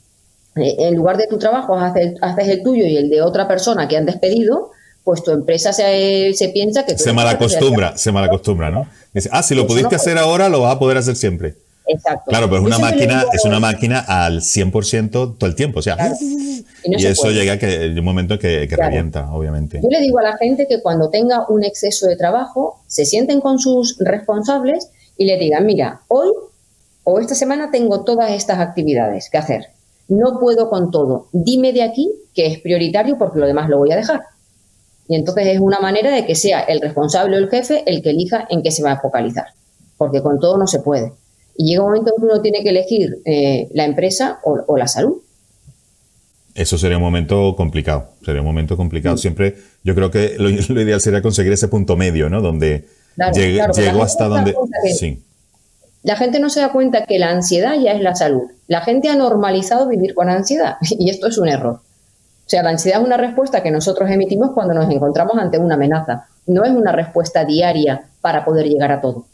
en 0.55 0.95
lugar 0.95 1.17
de 1.17 1.27
tu 1.27 1.38
trabajo 1.38 1.75
haces, 1.75 2.15
haces 2.22 2.48
el 2.48 2.63
tuyo 2.63 2.86
y 2.86 2.98
el 2.98 3.10
de 3.10 3.22
otra 3.22 3.48
persona 3.48 3.88
que 3.88 3.98
han 3.98 4.05
despedido, 4.05 4.72
pues 5.03 5.24
tu 5.24 5.31
empresa 5.31 5.74
se, 5.74 6.33
se 6.33 6.50
piensa 6.50 6.86
que... 6.86 6.98
Se 6.98 7.13
malacostumbra, 7.13 7.98
se 7.98 8.12
malacostumbra, 8.12 8.69
¿no? 8.69 8.88
Dice, 9.13 9.29
ah, 9.31 9.43
si 9.43 9.55
lo 9.55 9.67
pudiste 9.67 9.95
hacer 9.95 10.17
ahora, 10.17 10.50
lo 10.50 10.62
vas 10.62 10.75
a 10.75 10.79
poder 10.79 10.98
hacer 10.98 11.15
siempre. 11.15 11.55
Exacto. 11.86 12.29
Claro, 12.29 12.50
pero 12.50 12.62
es 12.62 12.67
una 12.67 12.79
máquina, 12.79 13.25
es 13.33 13.43
una 13.43 13.60
máquina 13.60 14.00
al 14.00 14.39
100% 14.39 15.38
todo 15.38 15.50
el 15.50 15.55
tiempo, 15.55 15.79
o 15.79 15.81
sea, 15.81 15.98
y, 16.86 17.05
eso 17.05 17.29
llega 17.31 17.57
que 17.57 17.93
un 17.98 18.05
momento 18.05 18.39
que, 18.39 18.67
que 18.67 18.75
revienta, 18.75 19.31
obviamente. 19.33 19.81
Yo 19.81 19.89
le 19.89 20.00
digo 20.00 20.19
a 20.19 20.24
la 20.24 20.38
gente 20.38 20.65
que 20.67 20.81
cuando 20.81 21.10
tenga 21.10 21.45
un 21.50 21.63
exceso 21.63 22.07
de 22.07 22.15
trabajo, 22.15 22.81
se 22.88 23.05
sienten 23.05 23.41
con 23.41 23.60
sus 23.60 23.98
responsables 24.00 24.89
y 25.17 25.25
le 25.25 25.38
digan, 25.38 25.65
mira, 25.65 26.01
hoy 26.07 26.29
o 27.03 27.19
esta 27.19 27.36
semana 27.36 27.69
tengo 27.72 28.03
todas 28.03 28.31
estas 28.31 28.60
actividades 28.60 29.29
que 29.29 29.38
hacer. 29.38 29.67
No 30.07 30.39
puedo 30.39 30.69
con 30.69 30.91
todo. 30.91 31.27
Dime 31.31 31.74
de 31.74 31.83
aquí 31.83 32.12
que 32.33 32.48
es 32.48 32.60
prioritario 32.60 33.17
porque 33.17 33.39
lo 33.39 33.48
demás 33.48 33.69
lo 33.69 33.77
voy 33.77 33.91
a 33.91 33.95
dejar. 33.95 34.22
Y 35.07 35.15
entonces 35.15 35.48
es 35.48 35.60
una 35.60 35.79
manera 35.79 36.12
de 36.12 36.25
que 36.25 36.36
sea 36.36 36.62
el 36.62 36.81
responsable 36.81 37.36
o 37.36 37.39
el 37.39 37.50
jefe 37.50 37.83
el 37.86 38.01
que 38.01 38.12
elija 38.12 38.48
en 38.50 38.63
qué 38.63 38.72
se 38.72 38.83
va 38.83 38.93
a 38.93 39.00
focalizar. 39.00 39.48
Porque 39.98 40.22
con 40.22 40.39
todo 40.39 40.57
no 40.57 40.67
se 40.67 40.79
puede. 40.79 41.13
Y 41.55 41.69
llega 41.69 41.83
un 41.83 41.89
momento 41.89 42.12
en 42.12 42.22
que 42.22 42.25
uno 42.25 42.41
tiene 42.41 42.63
que 42.63 42.69
elegir 42.69 43.19
eh, 43.25 43.69
la 43.74 43.86
empresa 43.86 44.39
o, 44.43 44.77
la 44.77 44.88
salud. 44.88 45.17
Eso 46.55 46.77
sería 46.77 46.98
un 46.98 47.03
momento 47.03 47.55
complicado. 47.55 48.10
Sería 48.24 48.41
un 48.41 48.48
momento 48.48 48.77
complicado. 48.77 49.17
Siempre, 49.17 49.55
yo 49.83 49.95
creo 49.95 50.10
que 50.10 50.36
lo, 50.38 50.50
ideal 50.50 51.01
sería 51.01 51.22
conseguir 51.22 51.51
ese 51.53 51.67
punto 51.67 51.95
medio, 51.95 52.29
¿no? 52.29 52.41
Donde 52.41 52.86
llego 53.33 54.03
hasta 54.03 54.27
donde. 54.27 54.55
Sí. 54.98 55.22
La 56.03 56.17
gente 56.17 56.39
no 56.39 56.50
se 56.50 56.60
da 56.60 56.72
cuenta 56.72 57.05
que 57.05 57.17
la 57.17 57.29
ansiedad 57.29 57.75
ya 57.79 57.93
es 57.93 58.01
la 58.01 58.13
salud. 58.13 58.43
La 58.67 58.81
gente 58.81 59.10
ha 59.10 59.15
normalizado 59.15 59.88
vivir 59.88 60.13
con 60.13 60.29
ansiedad 60.29 60.75
y 60.81 61.10
esto 61.10 61.27
es 61.27 61.38
un 61.38 61.48
error. 61.48 61.79
O 62.45 62.50
sea, 62.50 62.62
la 62.62 62.72
ansiedad 62.72 63.00
es 63.00 63.05
una 63.07 63.17
respuesta 63.17 63.63
que 63.63 63.72
nosotros 63.72 64.10
emitimos 64.12 64.51
cuando 64.53 64.74
nos 64.74 64.91
encontramos 64.91 65.38
ante 65.38 65.57
una 65.57 65.75
amenaza. 65.75 66.27
No 66.45 66.65
es 66.65 66.72
una 66.72 66.91
respuesta 66.91 67.45
diaria 67.45 68.03
para 68.19 68.43
poder 68.43 68.67
llegar 68.67 68.91
a 68.91 69.00
todo. 69.00 69.25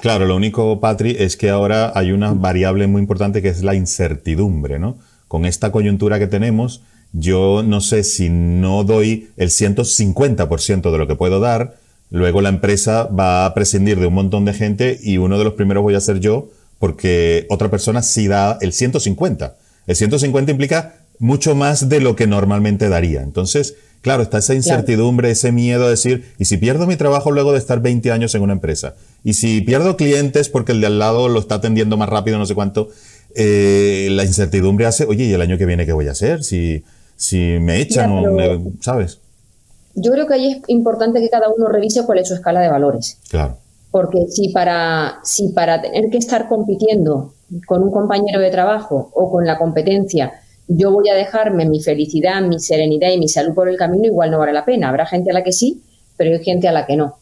Claro, 0.00 0.24
lo 0.24 0.36
único, 0.36 0.80
Patri, 0.80 1.16
es 1.18 1.36
que 1.36 1.50
ahora 1.50 1.92
hay 1.94 2.12
una 2.12 2.32
variable 2.32 2.86
muy 2.86 3.02
importante 3.02 3.42
que 3.42 3.48
es 3.48 3.62
la 3.62 3.74
incertidumbre, 3.74 4.78
¿no? 4.78 4.96
Con 5.28 5.44
esta 5.44 5.70
coyuntura 5.72 6.18
que 6.18 6.26
tenemos, 6.26 6.82
yo 7.12 7.62
no 7.62 7.80
sé 7.80 8.02
si 8.04 8.30
no 8.30 8.84
doy 8.84 9.30
el 9.36 9.50
150% 9.50 10.90
de 10.90 10.98
lo 10.98 11.06
que 11.06 11.16
puedo 11.16 11.40
dar, 11.40 11.74
luego 12.12 12.42
la 12.42 12.50
empresa 12.50 13.04
va 13.04 13.46
a 13.46 13.54
prescindir 13.54 13.98
de 13.98 14.06
un 14.06 14.14
montón 14.14 14.44
de 14.44 14.52
gente 14.52 15.00
y 15.02 15.16
uno 15.16 15.38
de 15.38 15.44
los 15.44 15.54
primeros 15.54 15.82
voy 15.82 15.94
a 15.94 16.00
ser 16.00 16.20
yo 16.20 16.48
porque 16.78 17.46
otra 17.48 17.70
persona 17.70 18.02
sí 18.02 18.28
da 18.28 18.58
el 18.60 18.72
150. 18.72 19.56
El 19.86 19.96
150 19.96 20.52
implica 20.52 20.94
mucho 21.18 21.54
más 21.54 21.88
de 21.88 22.00
lo 22.00 22.14
que 22.14 22.26
normalmente 22.26 22.88
daría. 22.88 23.22
Entonces, 23.22 23.76
claro, 24.02 24.22
está 24.22 24.38
esa 24.38 24.54
incertidumbre, 24.54 25.30
ese 25.30 25.52
miedo 25.52 25.86
a 25.86 25.90
decir, 25.90 26.32
¿y 26.38 26.44
si 26.44 26.58
pierdo 26.58 26.86
mi 26.86 26.96
trabajo 26.96 27.30
luego 27.30 27.52
de 27.52 27.58
estar 27.58 27.80
20 27.80 28.10
años 28.10 28.34
en 28.34 28.42
una 28.42 28.52
empresa? 28.52 28.94
¿Y 29.24 29.34
si 29.34 29.60
pierdo 29.62 29.96
clientes 29.96 30.48
porque 30.48 30.72
el 30.72 30.80
de 30.80 30.88
al 30.88 30.98
lado 30.98 31.28
lo 31.28 31.40
está 31.40 31.54
atendiendo 31.56 31.96
más 31.96 32.08
rápido, 32.08 32.36
no 32.38 32.46
sé 32.46 32.54
cuánto? 32.54 32.90
Eh, 33.34 34.08
la 34.10 34.24
incertidumbre 34.24 34.84
hace, 34.84 35.04
oye, 35.04 35.24
¿y 35.24 35.32
el 35.32 35.40
año 35.40 35.56
que 35.56 35.64
viene 35.64 35.86
qué 35.86 35.92
voy 35.92 36.08
a 36.08 36.12
hacer? 36.12 36.44
Si, 36.44 36.84
si 37.16 37.38
me 37.60 37.80
echan 37.80 38.10
o 38.10 38.32
me, 38.32 38.60
¿sabes? 38.80 39.20
Yo 39.94 40.12
creo 40.12 40.26
que 40.26 40.34
ahí 40.34 40.52
es 40.52 40.58
importante 40.68 41.20
que 41.20 41.30
cada 41.30 41.48
uno 41.48 41.68
revise 41.68 42.04
cuál 42.04 42.18
es 42.18 42.28
su 42.28 42.34
escala 42.34 42.60
de 42.60 42.68
valores. 42.68 43.18
Claro. 43.30 43.58
Porque 43.90 44.26
si 44.28 44.48
para, 44.48 45.20
si 45.22 45.48
para 45.50 45.82
tener 45.82 46.10
que 46.10 46.18
estar 46.18 46.48
compitiendo 46.48 47.34
con 47.66 47.82
un 47.82 47.90
compañero 47.90 48.40
de 48.40 48.50
trabajo 48.50 49.10
o 49.14 49.30
con 49.30 49.46
la 49.46 49.58
competencia 49.58 50.32
yo 50.68 50.92
voy 50.92 51.08
a 51.08 51.14
dejarme 51.14 51.66
mi 51.66 51.80
felicidad, 51.80 52.40
mi 52.42 52.58
serenidad 52.58 53.10
y 53.10 53.18
mi 53.18 53.28
salud 53.28 53.54
por 53.54 53.68
el 53.68 53.76
camino, 53.76 54.06
igual 54.06 54.30
no 54.30 54.38
vale 54.38 54.52
la 54.52 54.64
pena. 54.64 54.88
Habrá 54.88 55.06
gente 55.06 55.30
a 55.30 55.34
la 55.34 55.42
que 55.42 55.52
sí, 55.52 55.82
pero 56.16 56.30
hay 56.30 56.42
gente 56.42 56.68
a 56.68 56.72
la 56.72 56.86
que 56.86 56.96
no. 56.96 57.18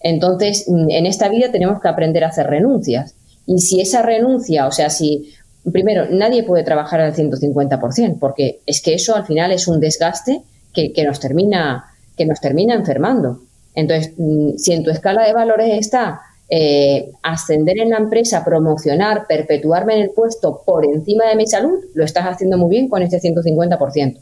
Entonces, 0.00 0.64
mm, 0.68 0.90
en 0.90 1.06
esta 1.06 1.28
vida 1.28 1.50
tenemos 1.52 1.80
que 1.80 1.88
aprender 1.88 2.24
a 2.24 2.28
hacer 2.28 2.46
renuncias. 2.46 3.14
Y 3.46 3.58
si 3.58 3.80
esa 3.80 4.02
renuncia, 4.02 4.66
o 4.66 4.72
sea, 4.72 4.90
si, 4.90 5.32
primero, 5.70 6.06
nadie 6.10 6.42
puede 6.42 6.64
trabajar 6.64 7.00
al 7.00 7.14
150%, 7.14 8.18
porque 8.18 8.60
es 8.66 8.82
que 8.82 8.94
eso 8.94 9.14
al 9.14 9.26
final 9.26 9.52
es 9.52 9.68
un 9.68 9.80
desgaste 9.80 10.42
que, 10.74 10.92
que 10.92 11.04
nos, 11.04 11.20
termina, 11.20 11.84
que 12.22 12.28
nos 12.28 12.40
termina 12.40 12.74
enfermando. 12.74 13.40
Entonces, 13.74 14.14
mm, 14.16 14.56
si 14.56 14.72
en 14.72 14.84
tu 14.84 14.90
escala 14.90 15.26
de 15.26 15.32
valores 15.32 15.78
está 15.78 16.20
eh, 16.48 17.12
ascender 17.22 17.78
en 17.80 17.90
la 17.90 17.96
empresa, 17.96 18.44
promocionar, 18.44 19.26
perpetuarme 19.26 19.94
en 19.94 20.02
el 20.02 20.10
puesto 20.10 20.62
por 20.64 20.84
encima 20.84 21.26
de 21.26 21.36
mi 21.36 21.46
salud, 21.46 21.78
lo 21.94 22.04
estás 22.04 22.24
haciendo 22.26 22.58
muy 22.58 22.70
bien 22.70 22.88
con 22.88 23.02
este 23.02 23.20
150%. 23.20 24.18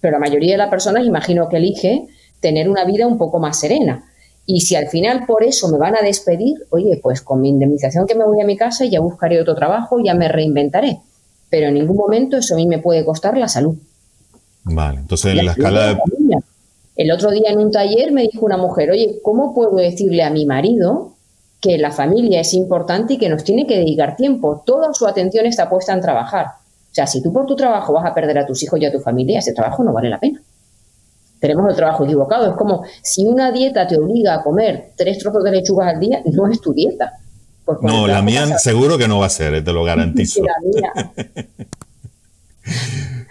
Pero 0.00 0.12
la 0.12 0.18
mayoría 0.18 0.52
de 0.52 0.58
las 0.58 0.70
personas 0.70 1.04
imagino 1.04 1.48
que 1.48 1.56
elige 1.56 2.06
tener 2.40 2.70
una 2.70 2.84
vida 2.84 3.06
un 3.06 3.18
poco 3.18 3.38
más 3.38 3.58
serena. 3.58 4.04
Y 4.46 4.60
si 4.60 4.76
al 4.76 4.88
final 4.88 5.26
por 5.26 5.44
eso 5.44 5.68
me 5.68 5.78
van 5.78 5.96
a 5.96 6.02
despedir, 6.02 6.54
oye, 6.70 7.00
pues 7.02 7.20
con 7.20 7.40
mi 7.40 7.48
indemnización 7.48 8.06
que 8.06 8.14
me 8.14 8.24
voy 8.24 8.40
a 8.40 8.46
mi 8.46 8.56
casa 8.56 8.84
ya 8.84 9.00
buscaré 9.00 9.40
otro 9.40 9.54
trabajo, 9.54 9.98
ya 10.02 10.14
me 10.14 10.28
reinventaré. 10.28 10.98
Pero 11.50 11.68
en 11.68 11.74
ningún 11.74 11.96
momento 11.96 12.38
eso 12.38 12.54
a 12.54 12.56
mí 12.56 12.66
me 12.66 12.78
puede 12.78 13.04
costar 13.04 13.36
la 13.36 13.48
salud. 13.48 13.76
Vale, 14.64 15.00
entonces 15.00 15.36
en 15.36 15.46
la 15.46 15.52
escala... 15.52 15.98
El 16.96 17.10
otro 17.10 17.30
día 17.30 17.50
en 17.50 17.58
un 17.58 17.70
taller 17.70 18.12
me 18.12 18.22
dijo 18.22 18.44
una 18.44 18.56
mujer, 18.56 18.90
oye, 18.90 19.20
¿cómo 19.22 19.54
puedo 19.54 19.76
decirle 19.76 20.22
a 20.22 20.30
mi 20.30 20.44
marido 20.46 21.12
que 21.62 21.78
la 21.78 21.92
familia 21.92 22.40
es 22.40 22.52
importante 22.54 23.14
y 23.14 23.18
que 23.18 23.28
nos 23.28 23.44
tiene 23.44 23.68
que 23.68 23.78
dedicar 23.78 24.16
tiempo. 24.16 24.64
Toda 24.66 24.92
su 24.92 25.06
atención 25.06 25.46
está 25.46 25.70
puesta 25.70 25.92
en 25.92 26.00
trabajar. 26.00 26.46
O 26.46 26.94
sea, 26.94 27.06
si 27.06 27.22
tú 27.22 27.32
por 27.32 27.46
tu 27.46 27.54
trabajo 27.54 27.92
vas 27.92 28.04
a 28.04 28.12
perder 28.12 28.36
a 28.38 28.46
tus 28.46 28.60
hijos 28.64 28.80
y 28.80 28.84
a 28.84 28.90
tu 28.90 28.98
familia, 28.98 29.38
ese 29.38 29.54
trabajo 29.54 29.84
no 29.84 29.92
vale 29.92 30.10
la 30.10 30.18
pena. 30.18 30.42
Tenemos 31.38 31.70
el 31.70 31.76
trabajo 31.76 32.04
equivocado. 32.04 32.50
Es 32.50 32.56
como 32.56 32.82
si 33.00 33.24
una 33.24 33.52
dieta 33.52 33.86
te 33.86 33.96
obliga 33.96 34.34
a 34.34 34.42
comer 34.42 34.90
tres 34.96 35.18
trozos 35.18 35.44
de 35.44 35.52
lechugas 35.52 35.94
al 35.94 36.00
día, 36.00 36.20
no 36.32 36.50
es 36.50 36.60
tu 36.60 36.74
dieta. 36.74 37.12
No, 37.80 38.08
la 38.08 38.22
mía 38.22 38.58
seguro 38.58 38.98
que 38.98 39.06
no 39.06 39.20
va 39.20 39.26
a 39.26 39.30
ser, 39.30 39.54
eh, 39.54 39.62
te 39.62 39.72
lo 39.72 39.84
garantizo. 39.84 40.42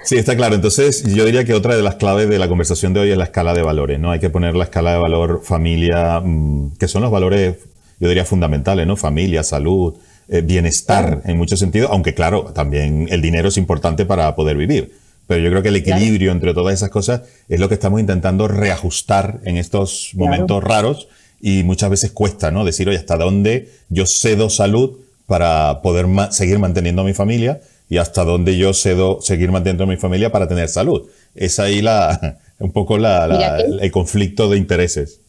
Sí, 0.03 0.17
está 0.17 0.35
claro. 0.35 0.55
Entonces, 0.55 1.03
yo 1.03 1.25
diría 1.25 1.45
que 1.45 1.53
otra 1.53 1.75
de 1.75 1.83
las 1.83 1.95
claves 1.95 2.27
de 2.27 2.39
la 2.39 2.47
conversación 2.47 2.93
de 2.93 3.01
hoy 3.01 3.11
es 3.11 3.17
la 3.17 3.25
escala 3.25 3.53
de 3.53 3.61
valores, 3.61 3.99
¿no? 3.99 4.11
Hay 4.11 4.19
que 4.19 4.29
poner 4.29 4.55
la 4.55 4.63
escala 4.63 4.93
de 4.93 4.97
valor 4.97 5.41
familia, 5.43 6.19
mm, 6.19 6.77
que 6.77 6.87
son 6.87 7.01
los 7.03 7.11
valores 7.11 7.55
yo 8.01 8.09
diría 8.09 8.25
fundamentales, 8.25 8.87
¿no? 8.87 8.97
Familia, 8.97 9.43
salud, 9.43 9.93
eh, 10.27 10.41
bienestar 10.41 11.21
en 11.23 11.37
muchos 11.37 11.59
sentidos, 11.59 11.91
aunque 11.91 12.15
claro, 12.15 12.45
también 12.45 13.07
el 13.11 13.21
dinero 13.21 13.49
es 13.49 13.57
importante 13.57 14.05
para 14.05 14.35
poder 14.35 14.57
vivir. 14.57 14.91
Pero 15.27 15.43
yo 15.43 15.49
creo 15.51 15.61
que 15.61 15.69
el 15.69 15.75
equilibrio 15.75 16.31
entre 16.31 16.53
todas 16.55 16.73
esas 16.73 16.89
cosas 16.89 17.21
es 17.47 17.59
lo 17.59 17.69
que 17.69 17.75
estamos 17.75 17.99
intentando 17.99 18.47
reajustar 18.47 19.39
en 19.45 19.57
estos 19.57 20.11
momentos 20.15 20.63
raros 20.63 21.07
y 21.39 21.63
muchas 21.63 21.91
veces 21.91 22.11
cuesta, 22.11 22.49
¿no? 22.49 22.65
Decir, 22.65 22.89
oye, 22.89 22.97
¿hasta 22.97 23.17
dónde 23.17 23.69
yo 23.89 24.07
cedo 24.07 24.49
salud 24.49 24.97
para 25.27 25.81
poder 25.83 26.07
seguir 26.31 26.57
manteniendo 26.57 27.03
a 27.03 27.05
mi 27.05 27.13
familia 27.13 27.61
y 27.91 27.97
hasta 27.97 28.23
dónde 28.23 28.57
yo 28.57 28.73
cedo 28.73 29.19
seguir 29.19 29.51
manteniendo 29.51 29.83
a 29.83 29.87
mi 29.87 29.97
familia 29.97 30.31
para 30.31 30.47
tener 30.47 30.69
salud? 30.69 31.09
Es 31.35 31.59
ahí 31.59 31.81
la, 31.81 32.37
un 32.59 32.71
poco 32.71 32.97
la, 32.97 33.59
el 33.59 33.91
conflicto 33.91 34.49
de 34.49 34.57
intereses. 34.57 35.19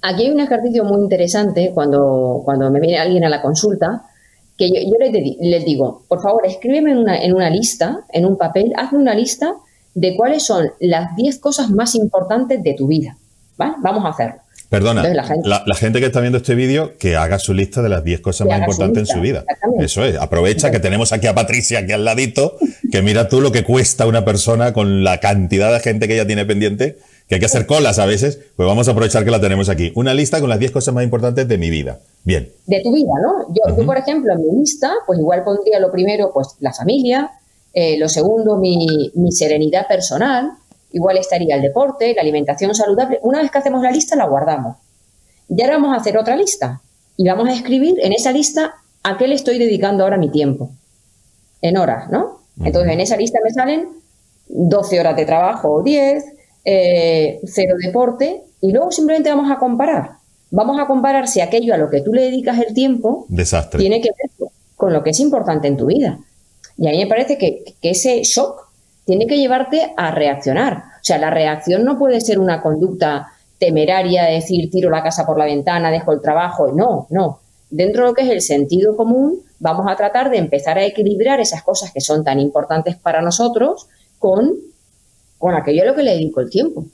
Aquí 0.00 0.22
hay 0.22 0.30
un 0.30 0.38
ejercicio 0.38 0.84
muy 0.84 1.02
interesante 1.02 1.72
cuando, 1.74 2.42
cuando 2.44 2.70
me 2.70 2.78
viene 2.78 2.96
alguien 2.96 3.24
a 3.24 3.28
la 3.28 3.42
consulta, 3.42 4.04
que 4.56 4.68
yo, 4.68 4.96
les, 5.00 5.64
digo, 5.64 6.04
por 6.06 6.22
favor, 6.22 6.46
escríbeme 6.46 6.92
en 6.92 6.98
una, 6.98 7.20
en 7.20 7.34
una 7.34 7.50
lista, 7.50 8.04
en 8.12 8.24
un 8.24 8.38
papel, 8.38 8.72
hazme 8.76 9.00
una 9.00 9.16
lista 9.16 9.54
de 9.92 10.16
cuáles 10.16 10.44
son 10.44 10.70
las 10.78 11.16
10 11.16 11.40
cosas 11.40 11.70
más 11.70 11.96
importantes 11.96 12.62
de 12.62 12.74
tu 12.74 12.86
vida. 12.86 13.16
¿Vale? 13.56 13.74
Vamos 13.82 14.04
a 14.04 14.10
hacerlo. 14.10 14.42
Perdona, 14.70 15.02
la, 15.02 15.74
gente, 15.74 15.98
que 15.98 16.06
está 16.06 16.20
viendo 16.20 16.38
este 16.38 16.54
vídeo, 16.54 16.96
que 16.96 17.16
haga 17.16 17.38
su 17.40 17.52
lista 17.52 17.82
de 17.82 17.88
las 17.88 18.04
10 18.04 18.20
cosas 18.20 18.46
más 18.46 18.60
importantes 18.60 19.00
en 19.00 19.06
su 19.06 19.20
vida. 19.20 19.44
Eso 19.80 20.04
es, 20.04 20.16
aprovecha 20.16 20.70
que 20.70 20.78
tenemos 20.78 21.12
aquí 21.12 21.26
a 21.26 21.34
Patricia 21.34 21.80
aquí 21.80 21.90
al 21.90 22.04
ladito, 22.04 22.56
que 22.90 23.02
mira 23.02 23.28
tú 23.28 23.40
lo 23.40 23.50
que 23.50 23.64
cuesta 23.64 24.06
una 24.06 24.24
persona 24.24 24.72
con 24.72 25.02
la 25.02 25.18
cantidad 25.18 25.72
de 25.72 25.80
gente 25.80 26.06
que 26.06 26.14
ella 26.14 26.26
tiene 26.26 26.46
pendiente 26.46 26.98
que 27.30 27.36
hay 27.36 27.40
que 27.40 27.46
hacer 27.46 27.64
colas 27.64 28.00
a 28.00 28.06
veces, 28.06 28.40
pues 28.56 28.66
vamos 28.66 28.88
a 28.88 28.90
aprovechar 28.90 29.24
que 29.24 29.30
la 29.30 29.40
tenemos 29.40 29.68
aquí. 29.68 29.92
Una 29.94 30.12
lista 30.12 30.40
con 30.40 30.50
las 30.50 30.58
10 30.58 30.72
cosas 30.72 30.92
más 30.92 31.04
importantes 31.04 31.46
de 31.46 31.58
mi 31.58 31.70
vida. 31.70 32.00
Bien. 32.24 32.50
De 32.66 32.80
tu 32.82 32.92
vida, 32.92 33.12
¿no? 33.22 33.54
Yo, 33.54 33.86
por 33.86 33.96
ejemplo, 33.96 34.32
en 34.32 34.40
mi 34.40 34.58
lista, 34.58 34.92
pues 35.06 35.20
igual 35.20 35.44
pondría 35.44 35.78
lo 35.78 35.92
primero, 35.92 36.32
pues 36.34 36.56
la 36.58 36.72
familia, 36.72 37.30
eh, 37.72 37.96
lo 38.00 38.08
segundo, 38.08 38.56
mi, 38.56 39.12
mi, 39.14 39.30
serenidad 39.30 39.86
personal, 39.86 40.50
igual 40.92 41.16
estaría 41.16 41.56
el 41.56 41.62
deporte, 41.62 42.14
la 42.14 42.22
alimentación 42.22 42.74
saludable. 42.74 43.18
Una 43.22 43.40
vez 43.40 43.50
que 43.50 43.58
hacemos 43.58 43.82
la 43.82 43.90
lista, 43.90 44.16
la 44.16 44.26
guardamos. 44.26 44.76
Y 45.48 45.60
ahora 45.62 45.76
vamos 45.76 45.94
a 45.94 46.00
hacer 46.00 46.16
otra 46.16 46.36
lista. 46.36 46.80
Y 47.16 47.28
vamos 47.28 47.48
a 47.48 47.52
escribir 47.52 47.96
en 48.02 48.12
esa 48.12 48.32
lista 48.32 48.74
a 49.02 49.18
qué 49.18 49.26
le 49.26 49.34
estoy 49.34 49.58
dedicando 49.58 50.04
ahora 50.04 50.16
mi 50.16 50.30
tiempo. 50.30 50.70
En 51.60 51.76
horas, 51.76 52.10
¿no? 52.10 52.40
Entonces, 52.62 52.92
en 52.92 53.00
esa 53.00 53.16
lista 53.16 53.38
me 53.42 53.50
salen 53.50 53.88
12 54.48 55.00
horas 55.00 55.16
de 55.16 55.24
trabajo 55.24 55.70
o 55.70 55.82
10, 55.82 56.24
eh, 56.64 57.40
cero 57.44 57.76
deporte, 57.82 58.42
y 58.60 58.72
luego 58.72 58.90
simplemente 58.90 59.30
vamos 59.30 59.50
a 59.50 59.58
comparar. 59.58 60.12
Vamos 60.50 60.78
a 60.80 60.86
comparar 60.86 61.28
si 61.28 61.40
aquello 61.40 61.74
a 61.74 61.76
lo 61.76 61.88
que 61.90 62.00
tú 62.00 62.12
le 62.12 62.22
dedicas 62.22 62.58
el 62.58 62.74
tiempo 62.74 63.26
Desastre. 63.28 63.78
tiene 63.78 64.00
que 64.00 64.08
ver 64.08 64.50
con 64.76 64.92
lo 64.92 65.02
que 65.02 65.10
es 65.10 65.20
importante 65.20 65.68
en 65.68 65.76
tu 65.76 65.86
vida. 65.86 66.18
Y 66.76 66.88
a 66.88 66.90
mí 66.90 66.98
me 66.98 67.06
parece 67.06 67.38
que, 67.38 67.76
que 67.80 67.90
ese 67.90 68.22
shock 68.22 68.69
tiene 69.10 69.26
que 69.26 69.38
llevarte 69.38 69.92
a 69.96 70.12
reaccionar. 70.12 70.76
O 70.76 71.02
sea, 71.02 71.18
la 71.18 71.30
reacción 71.30 71.84
no 71.84 71.98
puede 71.98 72.20
ser 72.20 72.38
una 72.38 72.62
conducta 72.62 73.32
temeraria, 73.58 74.22
de 74.22 74.34
decir 74.34 74.70
tiro 74.70 74.88
la 74.88 75.02
casa 75.02 75.26
por 75.26 75.36
la 75.36 75.46
ventana, 75.46 75.90
dejo 75.90 76.12
el 76.12 76.20
trabajo. 76.20 76.70
No, 76.70 77.08
no. 77.10 77.40
Dentro 77.70 78.04
de 78.04 78.08
lo 78.08 78.14
que 78.14 78.22
es 78.22 78.30
el 78.30 78.40
sentido 78.40 78.96
común, 78.96 79.40
vamos 79.58 79.86
a 79.90 79.96
tratar 79.96 80.30
de 80.30 80.38
empezar 80.38 80.78
a 80.78 80.84
equilibrar 80.84 81.40
esas 81.40 81.64
cosas 81.64 81.90
que 81.92 82.00
son 82.00 82.22
tan 82.22 82.38
importantes 82.38 82.94
para 82.94 83.20
nosotros 83.20 83.88
con, 84.20 84.54
con 85.38 85.56
aquello 85.56 85.82
a 85.82 85.86
lo 85.86 85.96
que 85.96 86.04
le 86.04 86.12
dedico 86.12 86.40
el 86.40 86.48
tiempo. 86.48 86.84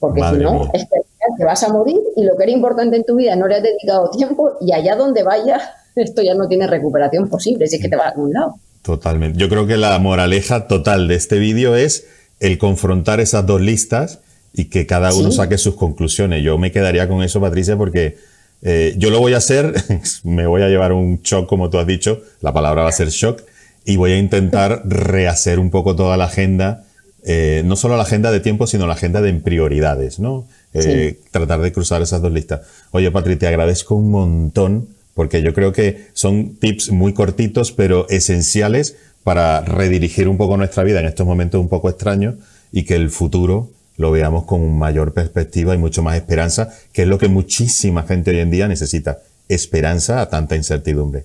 Porque 0.00 0.20
si 0.20 0.36
no, 0.36 0.68
es 0.74 0.84
que 0.84 1.00
te 1.38 1.44
vas 1.46 1.62
a 1.62 1.72
morir 1.72 1.98
y 2.14 2.24
lo 2.24 2.36
que 2.36 2.42
era 2.42 2.52
importante 2.52 2.96
en 2.96 3.04
tu 3.04 3.16
vida 3.16 3.36
no 3.36 3.46
le 3.46 3.54
has 3.54 3.62
dedicado 3.62 4.10
tiempo 4.10 4.52
y 4.60 4.74
allá 4.74 4.96
donde 4.96 5.22
vayas, 5.22 5.62
esto 5.96 6.20
ya 6.20 6.34
no 6.34 6.46
tiene 6.46 6.66
recuperación 6.66 7.30
posible, 7.30 7.66
si 7.68 7.76
es 7.76 7.82
que 7.82 7.88
te 7.88 7.96
va 7.96 8.04
a 8.04 8.08
algún 8.10 8.34
lado. 8.34 8.56
Totalmente. 8.82 9.38
Yo 9.38 9.48
creo 9.48 9.66
que 9.66 9.76
la 9.76 9.98
moraleja 9.98 10.66
total 10.66 11.08
de 11.08 11.14
este 11.14 11.38
vídeo 11.38 11.76
es 11.76 12.06
el 12.40 12.58
confrontar 12.58 13.20
esas 13.20 13.46
dos 13.46 13.60
listas 13.60 14.18
y 14.52 14.66
que 14.66 14.86
cada 14.86 15.14
uno 15.14 15.30
saque 15.30 15.56
sus 15.56 15.76
conclusiones. 15.76 16.42
Yo 16.42 16.58
me 16.58 16.72
quedaría 16.72 17.08
con 17.08 17.22
eso, 17.22 17.40
Patricia, 17.40 17.76
porque 17.76 18.16
eh, 18.62 18.94
yo 18.96 19.10
lo 19.10 19.20
voy 19.20 19.34
a 19.34 19.38
hacer, 19.38 19.74
me 20.24 20.46
voy 20.46 20.62
a 20.62 20.68
llevar 20.68 20.92
un 20.92 21.20
shock, 21.22 21.48
como 21.48 21.70
tú 21.70 21.78
has 21.78 21.86
dicho, 21.86 22.22
la 22.40 22.52
palabra 22.52 22.82
va 22.82 22.88
a 22.88 22.92
ser 22.92 23.08
shock, 23.08 23.42
y 23.84 23.96
voy 23.96 24.12
a 24.12 24.18
intentar 24.18 24.82
rehacer 24.84 25.58
un 25.58 25.70
poco 25.70 25.96
toda 25.96 26.16
la 26.16 26.24
agenda, 26.24 26.84
eh, 27.24 27.62
no 27.64 27.76
solo 27.76 27.96
la 27.96 28.02
agenda 28.02 28.30
de 28.30 28.40
tiempo, 28.40 28.66
sino 28.66 28.86
la 28.86 28.94
agenda 28.94 29.20
de 29.20 29.32
prioridades, 29.34 30.18
¿no? 30.18 30.46
Eh, 30.74 31.20
tratar 31.30 31.60
de 31.60 31.70
cruzar 31.70 32.00
esas 32.00 32.22
dos 32.22 32.32
listas. 32.32 32.62
Oye, 32.92 33.10
Patri, 33.10 33.36
te 33.36 33.46
agradezco 33.46 33.94
un 33.94 34.10
montón, 34.10 34.88
porque 35.14 35.42
yo 35.42 35.52
creo 35.52 35.72
que 35.72 36.06
son 36.12 36.56
tips 36.56 36.90
muy 36.90 37.12
cortitos, 37.12 37.72
pero 37.72 38.08
esenciales 38.08 38.96
para 39.24 39.60
redirigir 39.60 40.28
un 40.28 40.36
poco 40.36 40.56
nuestra 40.56 40.82
vida 40.82 41.00
en 41.00 41.06
estos 41.06 41.26
momentos 41.26 41.60
un 41.60 41.68
poco 41.68 41.88
extraños 41.88 42.36
y 42.72 42.84
que 42.84 42.94
el 42.94 43.10
futuro 43.10 43.70
lo 43.96 44.10
veamos 44.10 44.44
con 44.44 44.78
mayor 44.78 45.12
perspectiva 45.12 45.74
y 45.74 45.78
mucho 45.78 46.02
más 46.02 46.16
esperanza, 46.16 46.70
que 46.92 47.02
es 47.02 47.08
lo 47.08 47.18
que 47.18 47.28
muchísima 47.28 48.02
gente 48.04 48.30
hoy 48.30 48.40
en 48.40 48.50
día 48.50 48.66
necesita, 48.68 49.18
esperanza 49.48 50.20
a 50.20 50.28
tanta 50.28 50.56
incertidumbre. 50.56 51.24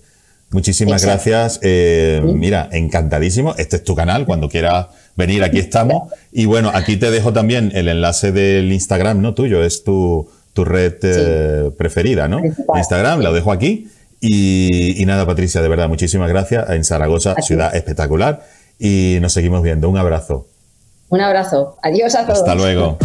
Muchísimas 0.51 1.03
gracias. 1.03 1.59
Eh, 1.61 2.21
mira, 2.23 2.69
encantadísimo. 2.71 3.53
Este 3.57 3.77
es 3.77 3.83
tu 3.83 3.95
canal. 3.95 4.25
Cuando 4.25 4.47
quieras 4.47 4.87
venir, 5.17 5.43
aquí 5.43 5.59
estamos. 5.59 6.11
Y 6.31 6.45
bueno, 6.45 6.71
aquí 6.73 6.95
te 6.95 7.11
dejo 7.11 7.33
también 7.33 7.71
el 7.75 7.89
enlace 7.89 8.31
del 8.31 8.71
Instagram, 8.71 9.21
¿no? 9.21 9.33
Tuyo, 9.33 9.61
es 9.61 9.83
tu, 9.83 10.29
tu 10.57 10.65
red 10.65 10.95
eh, 11.03 11.69
preferida, 11.77 12.27
¿no? 12.27 12.41
Instagram, 12.75 13.21
lo 13.21 13.31
dejo 13.31 13.51
aquí. 13.51 13.91
Y, 14.19 14.99
y, 14.99 15.05
nada, 15.05 15.23
Patricia, 15.27 15.61
de 15.61 15.67
verdad, 15.67 15.87
muchísimas 15.87 16.29
gracias. 16.29 16.67
En 16.71 16.83
Zaragoza, 16.83 17.35
ciudad 17.43 17.75
espectacular. 17.75 18.41
Y 18.79 19.19
nos 19.21 19.33
seguimos 19.33 19.61
viendo. 19.61 19.87
Un 19.87 19.99
abrazo. 19.99 20.47
Un 21.09 21.21
abrazo. 21.21 21.77
Adiós 21.83 22.15
a 22.15 22.25
todos. 22.25 22.39
Hasta 22.39 22.55
luego. 22.55 22.97